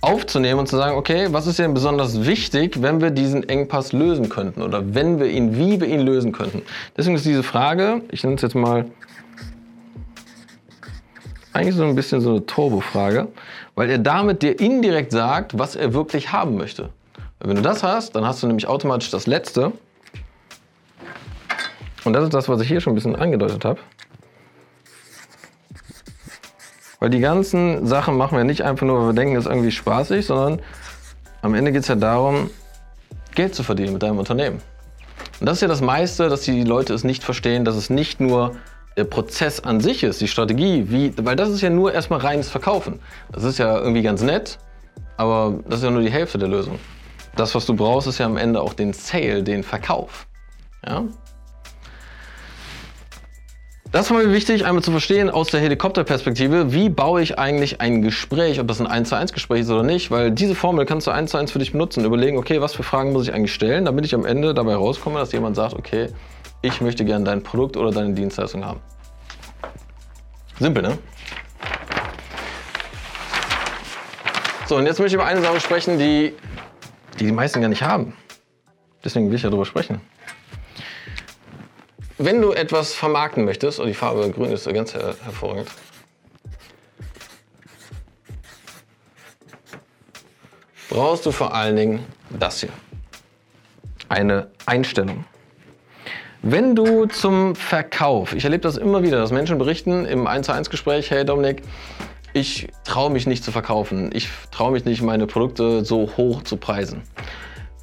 aufzunehmen 0.00 0.60
und 0.60 0.66
zu 0.66 0.76
sagen, 0.76 0.96
okay, 0.96 1.28
was 1.30 1.46
ist 1.46 1.58
denn 1.58 1.72
besonders 1.72 2.24
wichtig, 2.26 2.82
wenn 2.82 3.00
wir 3.00 3.10
diesen 3.10 3.48
Engpass 3.48 3.92
lösen 3.92 4.28
könnten 4.28 4.62
oder 4.62 4.94
wenn 4.94 5.20
wir 5.20 5.26
ihn, 5.26 5.56
wie 5.56 5.80
wir 5.80 5.86
ihn 5.86 6.00
lösen 6.00 6.32
könnten. 6.32 6.62
Deswegen 6.96 7.16
ist 7.16 7.24
diese 7.24 7.42
Frage, 7.42 8.02
ich 8.10 8.24
nenne 8.24 8.36
es 8.36 8.42
jetzt 8.42 8.54
mal 8.54 8.86
eigentlich 11.52 11.76
so 11.76 11.84
ein 11.84 11.94
bisschen 11.94 12.20
so 12.20 12.30
eine 12.30 12.46
Turbo-Frage, 12.46 13.28
weil 13.74 13.90
er 13.90 13.98
damit 13.98 14.42
dir 14.42 14.58
indirekt 14.58 15.12
sagt, 15.12 15.58
was 15.58 15.76
er 15.76 15.92
wirklich 15.92 16.32
haben 16.32 16.56
möchte. 16.56 16.90
Wenn 17.38 17.56
du 17.56 17.62
das 17.62 17.82
hast, 17.82 18.16
dann 18.16 18.24
hast 18.24 18.42
du 18.42 18.46
nämlich 18.46 18.66
automatisch 18.66 19.10
das 19.10 19.26
Letzte. 19.26 19.72
Und 22.04 22.14
das 22.14 22.24
ist 22.24 22.34
das, 22.34 22.48
was 22.48 22.60
ich 22.60 22.68
hier 22.68 22.80
schon 22.80 22.92
ein 22.92 22.96
bisschen 22.96 23.16
angedeutet 23.16 23.64
habe. 23.64 23.80
Weil 27.00 27.10
die 27.10 27.20
ganzen 27.20 27.86
Sachen 27.86 28.16
machen 28.16 28.36
wir 28.36 28.44
nicht 28.44 28.62
einfach 28.62 28.86
nur, 28.86 29.00
weil 29.00 29.06
wir 29.08 29.12
denken, 29.14 29.34
es 29.36 29.46
ist 29.46 29.50
irgendwie 29.50 29.70
spaßig, 29.70 30.26
sondern 30.26 30.60
am 31.42 31.54
Ende 31.54 31.72
geht 31.72 31.82
es 31.82 31.88
ja 31.88 31.94
darum, 31.94 32.50
Geld 33.34 33.54
zu 33.54 33.62
verdienen 33.62 33.94
mit 33.94 34.02
deinem 34.02 34.18
Unternehmen. 34.18 34.60
Und 35.40 35.46
das 35.46 35.56
ist 35.56 35.62
ja 35.62 35.68
das 35.68 35.80
meiste, 35.80 36.28
dass 36.28 36.42
die 36.42 36.62
Leute 36.62 36.92
es 36.92 37.02
nicht 37.02 37.24
verstehen, 37.24 37.64
dass 37.64 37.74
es 37.74 37.88
nicht 37.88 38.20
nur 38.20 38.56
der 38.96 39.04
Prozess 39.04 39.60
an 39.60 39.80
sich 39.80 40.02
ist, 40.02 40.20
die 40.20 40.28
Strategie, 40.28 40.90
wie, 40.90 41.14
weil 41.24 41.36
das 41.36 41.48
ist 41.48 41.62
ja 41.62 41.70
nur 41.70 41.94
erstmal 41.94 42.20
reines 42.20 42.50
Verkaufen. 42.50 43.00
Das 43.32 43.44
ist 43.44 43.58
ja 43.58 43.78
irgendwie 43.78 44.02
ganz 44.02 44.20
nett, 44.20 44.58
aber 45.16 45.58
das 45.66 45.78
ist 45.78 45.84
ja 45.84 45.90
nur 45.90 46.02
die 46.02 46.10
Hälfte 46.10 46.36
der 46.36 46.48
Lösung. 46.48 46.78
Das, 47.36 47.54
was 47.54 47.64
du 47.64 47.74
brauchst, 47.74 48.08
ist 48.08 48.18
ja 48.18 48.26
am 48.26 48.36
Ende 48.36 48.60
auch 48.60 48.74
den 48.74 48.92
Sale, 48.92 49.42
den 49.42 49.62
Verkauf. 49.62 50.26
Ja? 50.86 51.04
Das 53.92 54.08
war 54.08 54.18
mir 54.18 54.32
wichtig, 54.32 54.64
einmal 54.64 54.84
zu 54.84 54.92
verstehen 54.92 55.30
aus 55.30 55.48
der 55.48 55.60
Helikopterperspektive, 55.60 56.72
wie 56.72 56.88
baue 56.88 57.22
ich 57.22 57.40
eigentlich 57.40 57.80
ein 57.80 58.02
Gespräch, 58.02 58.60
ob 58.60 58.68
das 58.68 58.80
ein 58.80 58.86
1 58.86 59.08
zu 59.08 59.16
1 59.16 59.32
Gespräch 59.32 59.62
ist 59.62 59.70
oder 59.70 59.82
nicht, 59.82 60.12
weil 60.12 60.30
diese 60.30 60.54
Formel 60.54 60.86
kannst 60.86 61.08
du 61.08 61.10
1 61.10 61.32
zu 61.32 61.38
1 61.38 61.50
für 61.50 61.58
dich 61.58 61.72
benutzen, 61.72 62.04
überlegen, 62.04 62.38
okay, 62.38 62.60
was 62.60 62.72
für 62.72 62.84
Fragen 62.84 63.12
muss 63.12 63.26
ich 63.26 63.34
eigentlich 63.34 63.52
stellen, 63.52 63.84
damit 63.84 64.04
ich 64.04 64.14
am 64.14 64.24
Ende 64.24 64.54
dabei 64.54 64.76
rauskomme, 64.76 65.18
dass 65.18 65.32
jemand 65.32 65.56
sagt, 65.56 65.74
okay, 65.74 66.08
ich 66.62 66.80
möchte 66.80 67.04
gerne 67.04 67.24
dein 67.24 67.42
Produkt 67.42 67.76
oder 67.76 67.90
deine 67.90 68.14
Dienstleistung 68.14 68.64
haben. 68.64 68.78
Simpel, 70.60 70.84
ne? 70.84 70.98
So, 74.68 74.76
und 74.76 74.86
jetzt 74.86 75.00
möchte 75.00 75.08
ich 75.08 75.14
über 75.14 75.26
eine 75.26 75.40
Sache 75.40 75.58
sprechen, 75.58 75.98
die 75.98 76.32
die, 77.18 77.26
die 77.26 77.32
meisten 77.32 77.60
gar 77.60 77.68
nicht 77.68 77.82
haben. 77.82 78.14
Deswegen 79.04 79.28
will 79.28 79.36
ich 79.36 79.42
ja 79.42 79.50
darüber 79.50 79.66
sprechen. 79.66 80.00
Wenn 82.22 82.42
du 82.42 82.52
etwas 82.52 82.92
vermarkten 82.92 83.46
möchtest, 83.46 83.80
und 83.80 83.86
die 83.86 83.94
Farbe 83.94 84.30
grün 84.30 84.52
ist 84.52 84.70
ganz 84.74 84.92
her 84.92 85.14
hervorragend, 85.24 85.68
brauchst 90.90 91.24
du 91.24 91.32
vor 91.32 91.54
allen 91.54 91.76
Dingen 91.76 92.06
das 92.28 92.60
hier. 92.60 92.68
Eine 94.10 94.48
Einstellung. 94.66 95.24
Wenn 96.42 96.76
du 96.76 97.06
zum 97.06 97.54
Verkauf, 97.54 98.34
ich 98.34 98.44
erlebe 98.44 98.64
das 98.64 98.76
immer 98.76 99.02
wieder, 99.02 99.16
dass 99.16 99.30
Menschen 99.30 99.56
berichten 99.56 100.04
im 100.04 100.26
1 100.26 100.44
zu 100.44 100.52
1 100.52 100.68
Gespräch, 100.68 101.10
hey 101.10 101.24
Dominik, 101.24 101.62
ich 102.34 102.68
traue 102.84 103.08
mich 103.08 103.26
nicht 103.26 103.42
zu 103.42 103.50
verkaufen, 103.50 104.10
ich 104.12 104.28
traue 104.50 104.72
mich 104.72 104.84
nicht, 104.84 105.00
meine 105.00 105.26
Produkte 105.26 105.86
so 105.86 106.12
hoch 106.18 106.42
zu 106.42 106.58
preisen. 106.58 107.00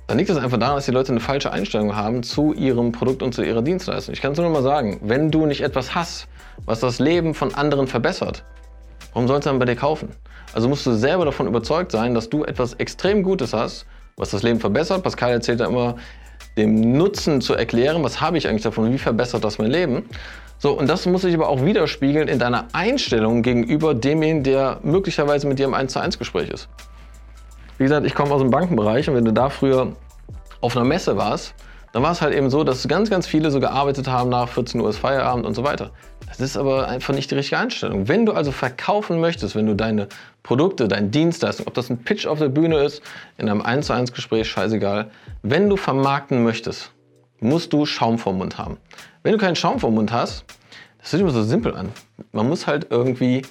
Dann 0.07 0.17
liegt 0.17 0.29
das 0.29 0.37
einfach 0.37 0.57
daran, 0.57 0.75
dass 0.75 0.85
die 0.85 0.91
Leute 0.91 1.11
eine 1.11 1.19
falsche 1.19 1.51
Einstellung 1.51 1.95
haben 1.95 2.23
zu 2.23 2.53
ihrem 2.53 2.93
Produkt 2.93 3.21
und 3.21 3.33
zu 3.33 3.43
ihrer 3.43 3.61
Dienstleistung. 3.61 4.13
Ich 4.13 4.21
kann 4.21 4.31
es 4.31 4.37
nur 4.37 4.47
noch 4.47 4.53
mal 4.53 4.63
sagen, 4.63 5.01
wenn 5.03 5.31
du 5.31 5.45
nicht 5.45 5.61
etwas 5.61 5.95
hast, 5.95 6.27
was 6.65 6.79
das 6.79 6.99
Leben 6.99 7.33
von 7.33 7.53
anderen 7.53 7.87
verbessert, 7.87 8.45
warum 9.13 9.27
sollst 9.27 9.45
du 9.45 9.49
dann 9.49 9.59
bei 9.59 9.65
dir 9.65 9.75
kaufen? 9.75 10.09
Also 10.53 10.69
musst 10.69 10.85
du 10.85 10.93
selber 10.93 11.25
davon 11.25 11.45
überzeugt 11.45 11.91
sein, 11.91 12.13
dass 12.13 12.29
du 12.29 12.45
etwas 12.45 12.73
extrem 12.75 13.21
Gutes 13.21 13.53
hast, 13.53 13.85
was 14.15 14.31
das 14.31 14.43
Leben 14.43 14.61
verbessert. 14.61 15.03
Pascal 15.03 15.31
erzählt 15.31 15.59
ja 15.59 15.67
immer, 15.67 15.97
dem 16.55 16.97
Nutzen 16.97 17.41
zu 17.41 17.53
erklären, 17.53 18.01
was 18.01 18.21
habe 18.21 18.37
ich 18.37 18.47
eigentlich 18.47 18.63
davon, 18.63 18.91
wie 18.93 18.97
verbessert 18.97 19.43
das 19.43 19.57
mein 19.57 19.71
Leben. 19.71 20.05
So, 20.57 20.71
und 20.71 20.87
das 20.89 21.05
muss 21.05 21.21
sich 21.21 21.35
aber 21.35 21.49
auch 21.49 21.63
widerspiegeln 21.63 22.29
in 22.29 22.39
deiner 22.39 22.65
Einstellung 22.71 23.43
gegenüber 23.43 23.93
demjenigen, 23.93 24.43
der 24.43 24.79
möglicherweise 24.83 25.47
mit 25.47 25.59
dir 25.59 25.65
im 25.65 25.73
1 25.73 25.91
zu 25.93 25.99
1 25.99 26.17
Gespräch 26.17 26.49
ist. 26.49 26.69
Wie 27.77 27.83
gesagt, 27.83 28.05
ich 28.05 28.15
komme 28.15 28.31
aus 28.31 28.41
dem 28.41 28.49
Bankenbereich 28.49 29.09
und 29.09 29.15
wenn 29.15 29.25
du 29.25 29.33
da 29.33 29.49
früher 29.49 29.93
auf 30.61 30.75
einer 30.75 30.85
Messe 30.85 31.15
warst, 31.15 31.53
dann 31.93 32.03
war 32.03 32.11
es 32.11 32.21
halt 32.21 32.33
eben 32.35 32.49
so, 32.49 32.63
dass 32.63 32.87
ganz, 32.87 33.09
ganz 33.09 33.27
viele 33.27 33.51
so 33.51 33.59
gearbeitet 33.59 34.07
haben, 34.07 34.29
nach 34.29 34.49
14 34.49 34.81
Uhr 34.81 34.89
ist 34.89 34.97
Feierabend 34.97 35.45
und 35.45 35.53
so 35.53 35.63
weiter. 35.63 35.91
Das 36.27 36.39
ist 36.39 36.57
aber 36.57 36.87
einfach 36.87 37.13
nicht 37.13 37.31
die 37.31 37.35
richtige 37.35 37.59
Einstellung. 37.59 38.07
Wenn 38.07 38.25
du 38.25 38.33
also 38.33 38.51
verkaufen 38.51 39.19
möchtest, 39.19 39.55
wenn 39.55 39.65
du 39.65 39.75
deine 39.75 40.07
Produkte, 40.43 40.87
deine 40.87 41.07
Dienstleistung, 41.07 41.67
ob 41.67 41.73
das 41.73 41.89
ein 41.89 41.99
Pitch 41.99 42.25
auf 42.25 42.39
der 42.39 42.49
Bühne 42.49 42.79
ist, 42.79 43.01
in 43.37 43.47
einem 43.47 43.61
1 43.61 43.87
zu 43.87 43.93
1 43.93 44.11
Gespräch, 44.11 44.47
scheißegal, 44.49 45.09
wenn 45.43 45.69
du 45.69 45.77
vermarkten 45.77 46.43
möchtest, 46.43 46.91
musst 47.39 47.71
du 47.73 47.85
Schaum 47.85 48.17
vorm 48.17 48.39
Mund 48.39 48.57
haben. 48.57 48.77
Wenn 49.23 49.33
du 49.33 49.37
keinen 49.37 49.55
Schaum 49.55 49.79
vorm 49.79 49.95
Mund 49.95 50.11
hast, 50.11 50.45
das 50.99 51.13
hört 51.13 51.21
immer 51.21 51.31
so 51.31 51.43
simpel 51.43 51.75
an. 51.75 51.89
Man 52.31 52.49
muss 52.49 52.67
halt 52.67 52.87
irgendwie 52.89 53.43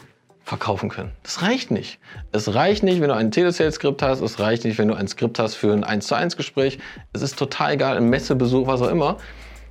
verkaufen 0.47 0.89
können. 0.89 1.11
Das 1.25 1.43
reicht 1.43 1.73
nicht. 1.73 1.99
Es 2.31 2.55
reicht 2.55 2.85
nicht, 2.85 3.01
wenn 3.01 3.09
du 3.09 3.17
ein 3.17 3.33
Telesales-Skript 3.33 4.01
hast. 4.01 4.21
Es 4.21 4.39
reicht 4.39 4.65
nicht, 4.65 4.79
wenn 4.79 4.87
du 4.87 4.95
ein 4.95 5.09
Skript 5.09 5.41
hast 5.41 5.57
für 5.57 5.73
ein 5.73 5.83
1 5.83 6.07
zu 6.07 6.15
1 6.15 6.37
Gespräch. 6.37 6.79
Es 7.13 7.21
ist 7.21 7.37
total 7.37 7.73
egal, 7.73 7.97
ein 7.97 8.09
Messebesuch, 8.09 8.69
was 8.69 8.81
auch 8.81 8.89
immer. 8.89 9.17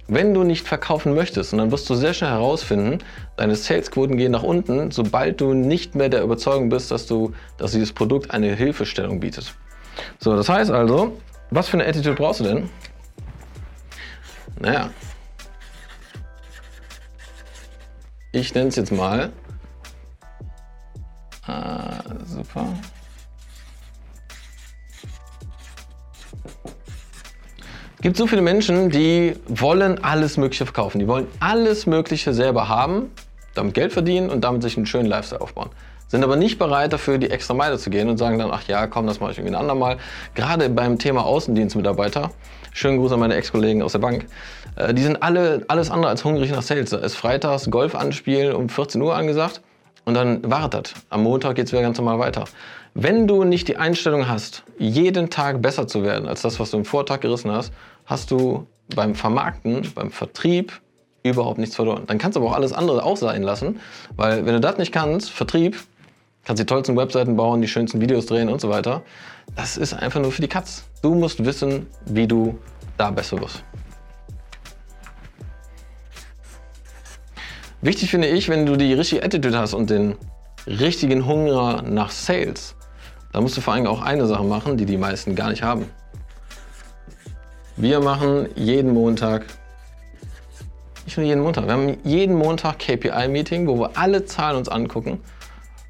Wenn 0.10 0.34
du 0.34 0.44
nicht 0.44 0.67
verkaufen 0.67 1.15
möchtest, 1.15 1.53
und 1.53 1.60
dann 1.60 1.72
wirst 1.72 1.89
du 1.89 1.96
sehr 1.96 2.13
schnell 2.13 2.32
herausfinden, 2.32 3.00
deine 3.38 3.55
Salesquoten 3.55 4.17
gehen 4.17 4.34
nach 4.34 4.44
unten, 4.44 4.91
sobald 4.91 5.39
du 5.39 5.53
nicht 5.53 5.96
mehr 5.96 6.10
der 6.10 6.22
Überzeugung 6.22 6.67
bist, 6.67 6.91
dass, 6.91 7.08
du, 7.08 7.32
dass 7.58 7.72
dieses 7.72 7.94
Produkt 7.94 8.32
eine 8.32 8.53
Hilfestellung 8.53 9.22
bietet. 9.22 9.55
So, 10.20 10.36
das 10.36 10.50
heißt 10.50 10.72
also, 10.72 11.17
was 11.51 11.70
für 11.70 11.77
eine 11.77 11.88
Attitude 11.88 12.15
brauchst 12.15 12.41
du 12.41 12.44
denn? 12.44 12.70
Naja, 14.60 14.89
ich 18.34 18.53
nenne 18.53 18.67
es 18.67 18.75
jetzt 18.75 18.91
mal. 18.91 19.32
Ah, 21.48 22.02
super. 22.25 22.68
gibt 28.06 28.18
so 28.18 28.28
viele 28.28 28.44
Menschen, 28.44 28.92
die 28.92 29.36
wollen 29.48 30.04
alles 30.04 30.38
Mögliche 30.38 30.64
verkaufen. 30.66 31.00
Die 31.00 31.08
wollen 31.08 31.25
alles 31.40 31.88
Mögliche 31.88 32.36
selber 32.36 32.70
haben, 32.70 33.10
damit 33.56 33.74
Geld 33.74 33.94
verdienen 33.94 34.30
und 34.30 34.44
damit 34.44 34.62
sich 34.62 34.78
einen 34.78 34.86
schönen 34.86 35.08
Lifestyle 35.08 35.42
aufbauen. 35.42 35.72
sind 36.08 36.24
aber 36.24 36.36
nicht 36.36 36.60
bereit 36.60 36.94
dafür, 36.94 37.18
die 37.18 37.32
extra 37.32 37.56
Meile 37.56 37.80
zu 37.80 37.90
gehen 37.90 38.08
und 38.08 38.18
sagen 38.18 38.38
dann, 38.38 38.52
ach 38.52 38.62
ja, 38.68 38.86
komm, 38.86 39.08
das 39.08 39.20
mache 39.20 39.32
ich 39.32 39.40
irgendwie 39.40 39.56
ein 39.56 39.60
andermal. 39.60 39.98
Gerade 40.36 40.70
beim 40.70 41.00
Thema 41.00 41.25
Außendienstmitarbeiter, 41.25 42.30
schönen 42.74 43.00
Gruß 43.00 43.12
an 43.14 43.22
meine 43.22 43.34
Ex-Kollegen 43.34 43.82
aus 43.82 43.94
der 43.94 44.00
Bank, 44.00 44.28
äh, 44.75 44.94
die 44.94 45.02
sind 45.02 45.24
alle 45.24 45.66
alles 45.68 45.90
andere 45.90 46.12
als 46.12 46.24
hungrig 46.24 46.52
nach 46.52 46.62
Sales. 46.62 46.92
Da 46.92 46.98
ist 46.98 47.16
freitags 47.16 47.72
Golf 47.72 47.96
anspielen 47.96 48.56
um 48.56 48.70
14 48.70 49.02
Uhr 49.02 49.16
angesagt 49.16 49.62
und 50.05 50.13
dann 50.13 50.50
wartet. 50.50 50.93
Am 51.09 51.24
Montag 51.24 51.55
geht 51.55 51.67
es 51.67 51.71
wieder 51.71 51.81
ganz 51.81 51.97
normal 51.97 52.19
weiter. 52.19 52.45
Wenn 52.93 53.27
du 53.27 53.43
nicht 53.43 53.67
die 53.67 53.77
Einstellung 53.77 54.27
hast, 54.27 54.63
jeden 54.77 55.29
Tag 55.29 55.62
besser 55.62 55.88
zu 55.88 56.03
werden 56.03 56.27
als 56.27 56.41
das, 56.41 56.59
was 56.59 56.71
du 56.71 56.77
im 56.77 56.85
Vortag 56.85 57.19
gerissen 57.19 57.51
hast, 57.51 57.74
hast 58.05 58.31
du 58.31 58.67
beim 58.95 59.15
Vermarkten, 59.15 59.91
beim 59.93 60.12
Vertrieb 60.12 60.79
überhaupt 61.24 61.57
nichts 61.57 61.75
verloren. 61.75 62.03
Dann 62.07 62.19
kannst 62.19 62.35
du 62.35 62.39
aber 62.39 62.51
auch 62.51 62.55
alles 62.55 62.71
andere 62.71 63.03
auch 63.03 63.17
sein 63.17 63.41
lassen, 63.41 63.79
weil 64.15 64.45
wenn 64.45 64.53
du 64.53 64.62
das 64.62 64.77
nicht 64.77 64.91
kannst, 64.91 65.31
Vertrieb, 65.31 65.77
kannst 66.45 66.62
die 66.62 66.65
tollsten 66.65 66.95
Webseiten 66.95 67.35
bauen, 67.35 67.62
die 67.62 67.67
schönsten 67.67 68.00
Videos 68.00 68.27
drehen 68.27 68.47
und 68.47 68.62
so 68.62 68.69
weiter. 68.69 69.01
Das 69.55 69.75
ist 69.75 69.93
einfach 69.93 70.21
nur 70.21 70.31
für 70.31 70.41
die 70.41 70.47
Katz. 70.47 70.85
Du 71.01 71.15
musst 71.15 71.43
wissen, 71.43 71.88
wie 72.05 72.27
du 72.27 72.57
da 72.97 73.12
besser 73.12 73.41
wirst. 73.41 73.63
Wichtig 77.86 78.10
finde 78.10 78.30
ich, 78.30 78.50
wenn 78.50 78.65
du 78.65 78.77
die 78.77 78.94
richtige 78.94 79.22
Attitude 79.22 79.60
hast 79.60 79.75
und 79.75 79.92
den 79.92 80.15
richtigen 80.65 81.27
Hunger 81.27 81.84
nach 81.84 82.10
Sales, 82.10 82.74
dann 83.32 83.44
musst 83.44 83.58
du 83.58 83.62
vor 83.62 83.75
allem 83.75 83.86
auch 83.86 84.01
eine 84.01 84.25
Sache 84.25 84.44
machen, 84.44 84.75
die 84.75 84.88
die 84.88 84.98
meisten 84.98 85.36
gar 85.36 85.51
nicht 85.51 85.62
haben. 85.62 85.86
Wir 87.77 88.00
machen 88.00 88.48
jeden 88.56 88.92
Montag, 88.92 89.46
nicht 91.06 91.15
nur 91.15 91.27
jeden 91.27 91.44
Montag, 91.44 91.68
wir 91.68 91.74
haben 91.74 91.98
jeden 92.04 92.36
Montag 92.36 92.80
KPI-Meeting, 92.80 93.68
wo 93.68 93.80
wir 93.80 93.92
alle 93.94 94.25
Zahlen 94.25 94.58
uns 94.58 94.68
angucken 94.68 95.20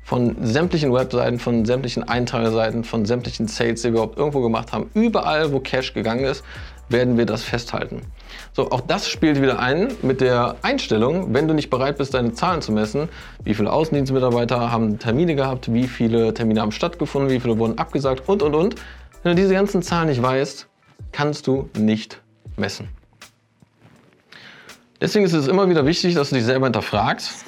von 0.04 0.36
sämtlichen 0.42 0.92
Webseiten, 0.92 1.40
von 1.40 1.64
sämtlichen 1.64 2.04
Eintrageseiten, 2.04 2.84
von 2.84 3.06
sämtlichen 3.06 3.48
Sales, 3.48 3.84
die 3.84 3.86
wir 3.86 3.92
überhaupt 3.92 4.18
irgendwo 4.18 4.42
gemacht 4.42 4.74
haben. 4.74 4.90
Überall, 4.96 5.54
wo 5.54 5.62
Cash 5.62 5.94
gegangen 5.94 6.26
ist, 6.26 6.44
werden 6.90 7.18
wir 7.18 7.26
das 7.26 7.44
festhalten. 7.44 8.02
So, 8.54 8.72
auch 8.72 8.82
das 8.82 9.08
spielt 9.10 9.42
wieder 9.42 9.60
ein 9.60 9.94
mit 10.02 10.22
der 10.22 10.56
Einstellung, 10.62 11.34
wenn 11.34 11.48
du 11.48 11.54
nicht 11.54 11.70
bereit 11.70 11.98
bist, 11.98 12.14
deine 12.14 12.34
Zahlen 12.34 12.62
zu 12.62 12.72
messen, 12.72 13.10
wie 13.44 13.54
viele 13.54 13.72
Außendienstmitarbeiter 13.72 14.72
haben 14.72 15.00
Termine 15.00 15.36
gehabt, 15.36 15.74
wie 15.74 15.88
viele 15.88 16.34
Termine 16.34 16.62
haben 16.62 16.72
stattgefunden, 16.72 17.30
wie 17.30 17.40
viele 17.40 17.58
wurden 17.58 17.78
abgesagt 17.78 18.28
und, 18.28 18.42
und, 18.44 18.56
und. 18.56 18.76
Wenn 19.24 19.36
du 19.36 19.42
diese 19.42 19.54
ganzen 19.54 19.82
Zahlen 19.82 20.10
nicht 20.10 20.22
weißt, 20.22 20.68
kannst 21.12 21.48
du 21.48 21.70
nicht 21.78 22.22
messen. 22.58 22.90
Deswegen 25.02 25.26
ist 25.26 25.34
es 25.34 25.48
immer 25.48 25.70
wieder 25.70 25.86
wichtig, 25.86 26.16
dass 26.16 26.30
du 26.30 26.36
dich 26.36 26.46
selber 26.46 26.68
hinterfragst 26.68 27.46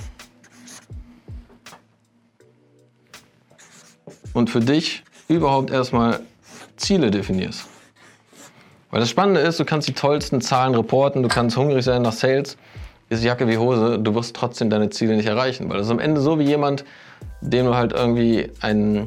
und 4.34 4.50
für 4.50 4.60
dich 4.60 5.04
überhaupt 5.28 5.72
erstmal 5.72 6.22
Ziele 6.76 7.10
definierst. 7.10 7.68
Weil 8.98 9.02
das 9.02 9.12
Spannende 9.12 9.42
ist, 9.42 9.60
du 9.60 9.64
kannst 9.64 9.88
die 9.88 9.94
tollsten 9.94 10.42
Zahlen 10.42 10.74
reporten, 10.74 11.22
du 11.22 11.30
kannst 11.30 11.56
hungrig 11.56 11.86
sein 11.86 12.02
nach 12.02 12.14
Sales, 12.14 12.58
ist 13.10 13.24
Jacke 13.24 13.48
wie 13.48 13.60
Hose, 13.60 14.00
du 14.00 14.16
wirst 14.16 14.36
trotzdem 14.36 14.72
deine 14.72 14.90
Ziele 14.90 15.16
nicht 15.16 15.28
erreichen. 15.28 15.70
Weil 15.70 15.78
das 15.78 15.86
ist 15.86 15.92
am 15.92 16.00
Ende 16.00 16.20
so 16.20 16.40
wie 16.40 16.46
jemand, 16.46 16.84
dem 17.42 17.68
du 17.68 17.76
halt 17.76 17.94
irgendwie 17.94 18.50
ein 18.60 19.06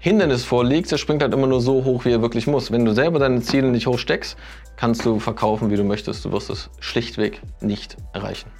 Hindernis 0.00 0.44
vorlegst, 0.44 0.92
der 0.92 0.98
springt 0.98 1.22
halt 1.22 1.32
immer 1.32 1.46
nur 1.46 1.62
so 1.62 1.82
hoch, 1.82 2.04
wie 2.04 2.12
er 2.12 2.20
wirklich 2.20 2.46
muss. 2.46 2.72
Wenn 2.72 2.84
du 2.84 2.92
selber 2.92 3.18
deine 3.18 3.40
Ziele 3.40 3.68
nicht 3.68 3.86
hoch 3.86 3.98
steckst, 3.98 4.36
kannst 4.76 5.02
du 5.06 5.18
verkaufen, 5.18 5.70
wie 5.70 5.76
du 5.76 5.84
möchtest. 5.84 6.26
Du 6.26 6.32
wirst 6.32 6.50
es 6.50 6.68
schlichtweg 6.80 7.40
nicht 7.62 7.96
erreichen. 8.12 8.50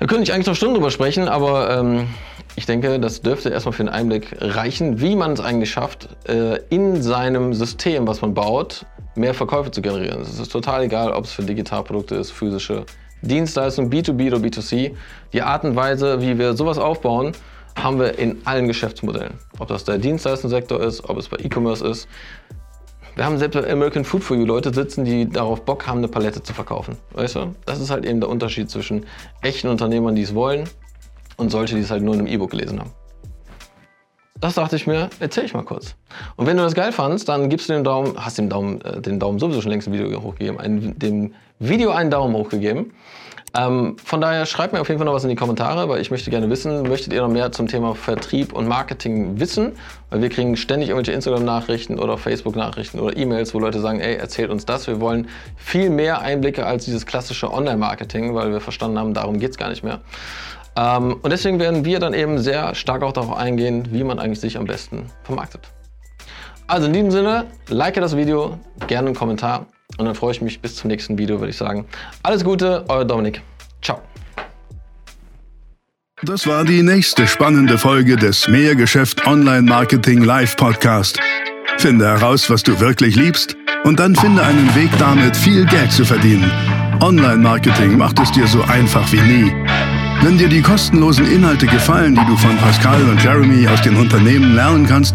Da 0.00 0.06
könnte 0.06 0.22
ich 0.22 0.32
eigentlich 0.32 0.46
noch 0.46 0.56
Stunden 0.56 0.76
drüber 0.76 0.90
sprechen, 0.90 1.28
aber 1.28 1.78
ähm, 1.78 2.08
ich 2.56 2.64
denke, 2.64 2.98
das 2.98 3.20
dürfte 3.20 3.50
erstmal 3.50 3.74
für 3.74 3.80
einen 3.82 3.90
Einblick 3.90 4.34
reichen, 4.40 4.98
wie 5.02 5.14
man 5.14 5.32
es 5.32 5.40
eigentlich 5.40 5.70
schafft, 5.70 6.08
äh, 6.26 6.56
in 6.70 7.02
seinem 7.02 7.52
System, 7.52 8.06
was 8.06 8.22
man 8.22 8.32
baut, 8.32 8.86
mehr 9.14 9.34
Verkäufe 9.34 9.70
zu 9.70 9.82
generieren. 9.82 10.22
Es 10.22 10.40
ist 10.40 10.50
total 10.50 10.84
egal, 10.84 11.12
ob 11.12 11.26
es 11.26 11.32
für 11.32 11.42
Digitalprodukte 11.42 12.14
ist, 12.14 12.30
physische 12.30 12.86
Dienstleistungen, 13.20 13.92
B2B 13.92 14.28
oder 14.28 14.38
B2C. 14.38 14.92
Die 15.34 15.42
Art 15.42 15.64
und 15.64 15.76
Weise, 15.76 16.22
wie 16.22 16.38
wir 16.38 16.54
sowas 16.54 16.78
aufbauen, 16.78 17.32
haben 17.76 18.00
wir 18.00 18.18
in 18.18 18.38
allen 18.46 18.68
Geschäftsmodellen. 18.68 19.34
Ob 19.58 19.68
das 19.68 19.84
der 19.84 19.98
Dienstleistungssektor 19.98 20.80
ist, 20.82 21.10
ob 21.10 21.18
es 21.18 21.28
bei 21.28 21.36
E-Commerce 21.44 21.86
ist. 21.86 22.08
Wir 23.16 23.24
haben 23.24 23.38
selbst 23.38 23.60
bei 23.60 23.70
American 23.70 24.04
Food 24.04 24.22
for 24.22 24.36
You 24.36 24.44
Leute 24.44 24.72
sitzen, 24.72 25.04
die 25.04 25.28
darauf 25.28 25.62
Bock 25.64 25.86
haben, 25.86 25.98
eine 25.98 26.08
Palette 26.08 26.42
zu 26.42 26.54
verkaufen. 26.54 26.96
Weißt 27.12 27.36
du? 27.36 27.54
Das 27.66 27.80
ist 27.80 27.90
halt 27.90 28.04
eben 28.06 28.20
der 28.20 28.28
Unterschied 28.28 28.70
zwischen 28.70 29.06
echten 29.42 29.68
Unternehmern, 29.68 30.14
die 30.14 30.22
es 30.22 30.34
wollen, 30.34 30.68
und 31.36 31.50
solche, 31.50 31.74
die 31.74 31.82
es 31.82 31.90
halt 31.90 32.02
nur 32.02 32.14
in 32.14 32.20
einem 32.20 32.28
E-Book 32.28 32.50
gelesen 32.50 32.80
haben. 32.80 32.90
Das 34.40 34.54
dachte 34.54 34.76
ich 34.76 34.86
mir, 34.86 35.10
erzähl 35.20 35.44
ich 35.44 35.52
mal 35.52 35.64
kurz. 35.64 35.96
Und 36.36 36.46
wenn 36.46 36.56
du 36.56 36.62
das 36.62 36.74
geil 36.74 36.92
fandst, 36.92 37.28
dann 37.28 37.50
gibst 37.50 37.68
du 37.68 37.74
den 37.74 37.84
Daumen, 37.84 38.14
hast 38.16 38.38
dem 38.38 38.48
Daumen, 38.48 38.80
äh, 38.82 39.00
den 39.00 39.18
Daumen 39.18 39.38
sowieso 39.38 39.60
schon 39.60 39.70
längst 39.70 39.86
im 39.86 39.92
Video 39.92 40.22
hochgegeben, 40.22 40.58
ein, 40.58 40.98
dem 40.98 41.34
Video 41.58 41.90
einen 41.90 42.10
Daumen 42.10 42.34
hochgegeben. 42.34 42.92
Ähm, 43.56 43.96
von 44.04 44.20
daher 44.20 44.46
schreibt 44.46 44.72
mir 44.72 44.80
auf 44.80 44.88
jeden 44.88 44.98
Fall 44.98 45.06
noch 45.06 45.14
was 45.14 45.24
in 45.24 45.30
die 45.30 45.36
Kommentare, 45.36 45.88
weil 45.88 46.00
ich 46.00 46.10
möchte 46.10 46.30
gerne 46.30 46.48
wissen, 46.50 46.82
möchtet 46.82 47.12
ihr 47.12 47.20
noch 47.20 47.28
mehr 47.28 47.50
zum 47.50 47.66
Thema 47.66 47.94
Vertrieb 47.96 48.52
und 48.52 48.68
Marketing 48.68 49.40
wissen? 49.40 49.72
Weil 50.08 50.22
wir 50.22 50.28
kriegen 50.28 50.56
ständig 50.56 50.90
irgendwelche 50.90 51.12
Instagram-Nachrichten 51.12 51.98
oder 51.98 52.16
Facebook-Nachrichten 52.16 53.00
oder 53.00 53.16
E-Mails, 53.16 53.52
wo 53.52 53.58
Leute 53.58 53.80
sagen, 53.80 54.00
ey, 54.00 54.14
erzählt 54.16 54.50
uns 54.50 54.66
das. 54.66 54.86
Wir 54.86 55.00
wollen 55.00 55.28
viel 55.56 55.90
mehr 55.90 56.20
Einblicke 56.20 56.64
als 56.64 56.84
dieses 56.84 57.06
klassische 57.06 57.52
Online-Marketing, 57.52 58.34
weil 58.34 58.52
wir 58.52 58.60
verstanden 58.60 58.98
haben, 58.98 59.14
darum 59.14 59.40
geht 59.40 59.50
es 59.50 59.56
gar 59.56 59.68
nicht 59.68 59.82
mehr. 59.82 60.00
Ähm, 60.76 61.16
und 61.20 61.30
deswegen 61.30 61.58
werden 61.58 61.84
wir 61.84 61.98
dann 61.98 62.14
eben 62.14 62.38
sehr 62.38 62.76
stark 62.76 63.02
auch 63.02 63.12
darauf 63.12 63.36
eingehen, 63.36 63.88
wie 63.90 64.04
man 64.04 64.20
eigentlich 64.20 64.40
sich 64.40 64.58
am 64.58 64.66
besten 64.66 65.06
vermarktet. 65.24 65.62
Also 66.68 66.86
in 66.86 66.92
diesem 66.92 67.10
Sinne, 67.10 67.46
like 67.68 67.94
das 67.94 68.16
Video, 68.16 68.60
gerne 68.86 69.08
einen 69.08 69.16
Kommentar 69.16 69.66
und 70.00 70.06
dann 70.06 70.14
freue 70.14 70.32
ich 70.32 70.40
mich 70.40 70.60
bis 70.60 70.76
zum 70.76 70.88
nächsten 70.88 71.18
Video, 71.18 71.38
würde 71.40 71.50
ich 71.50 71.56
sagen. 71.56 71.84
Alles 72.22 72.42
Gute, 72.42 72.84
euer 72.88 73.04
Dominik. 73.04 73.42
Ciao. 73.82 74.00
Das 76.22 76.46
war 76.46 76.64
die 76.64 76.82
nächste 76.82 77.26
spannende 77.26 77.78
Folge 77.78 78.16
des 78.16 78.48
Mehrgeschäft 78.48 79.26
Online 79.26 79.62
Marketing 79.62 80.22
Live 80.22 80.56
Podcast. 80.56 81.18
Finde 81.78 82.06
heraus, 82.06 82.50
was 82.50 82.62
du 82.62 82.78
wirklich 82.80 83.16
liebst 83.16 83.56
und 83.84 84.00
dann 84.00 84.14
finde 84.16 84.42
einen 84.42 84.74
Weg 84.74 84.90
damit, 84.98 85.36
viel 85.36 85.64
Geld 85.66 85.92
zu 85.92 86.04
verdienen. 86.04 86.50
Online 87.02 87.38
Marketing 87.38 87.96
macht 87.96 88.18
es 88.20 88.30
dir 88.32 88.46
so 88.46 88.62
einfach 88.62 89.10
wie 89.12 89.20
nie. 89.20 89.52
Wenn 90.22 90.36
dir 90.36 90.48
die 90.48 90.60
kostenlosen 90.60 91.30
Inhalte 91.30 91.66
gefallen, 91.66 92.14
die 92.14 92.26
du 92.26 92.36
von 92.36 92.54
Pascal 92.58 93.02
und 93.02 93.22
Jeremy 93.22 93.66
aus 93.68 93.80
den 93.80 93.96
Unternehmen 93.96 94.54
lernen 94.54 94.86
kannst, 94.86 95.14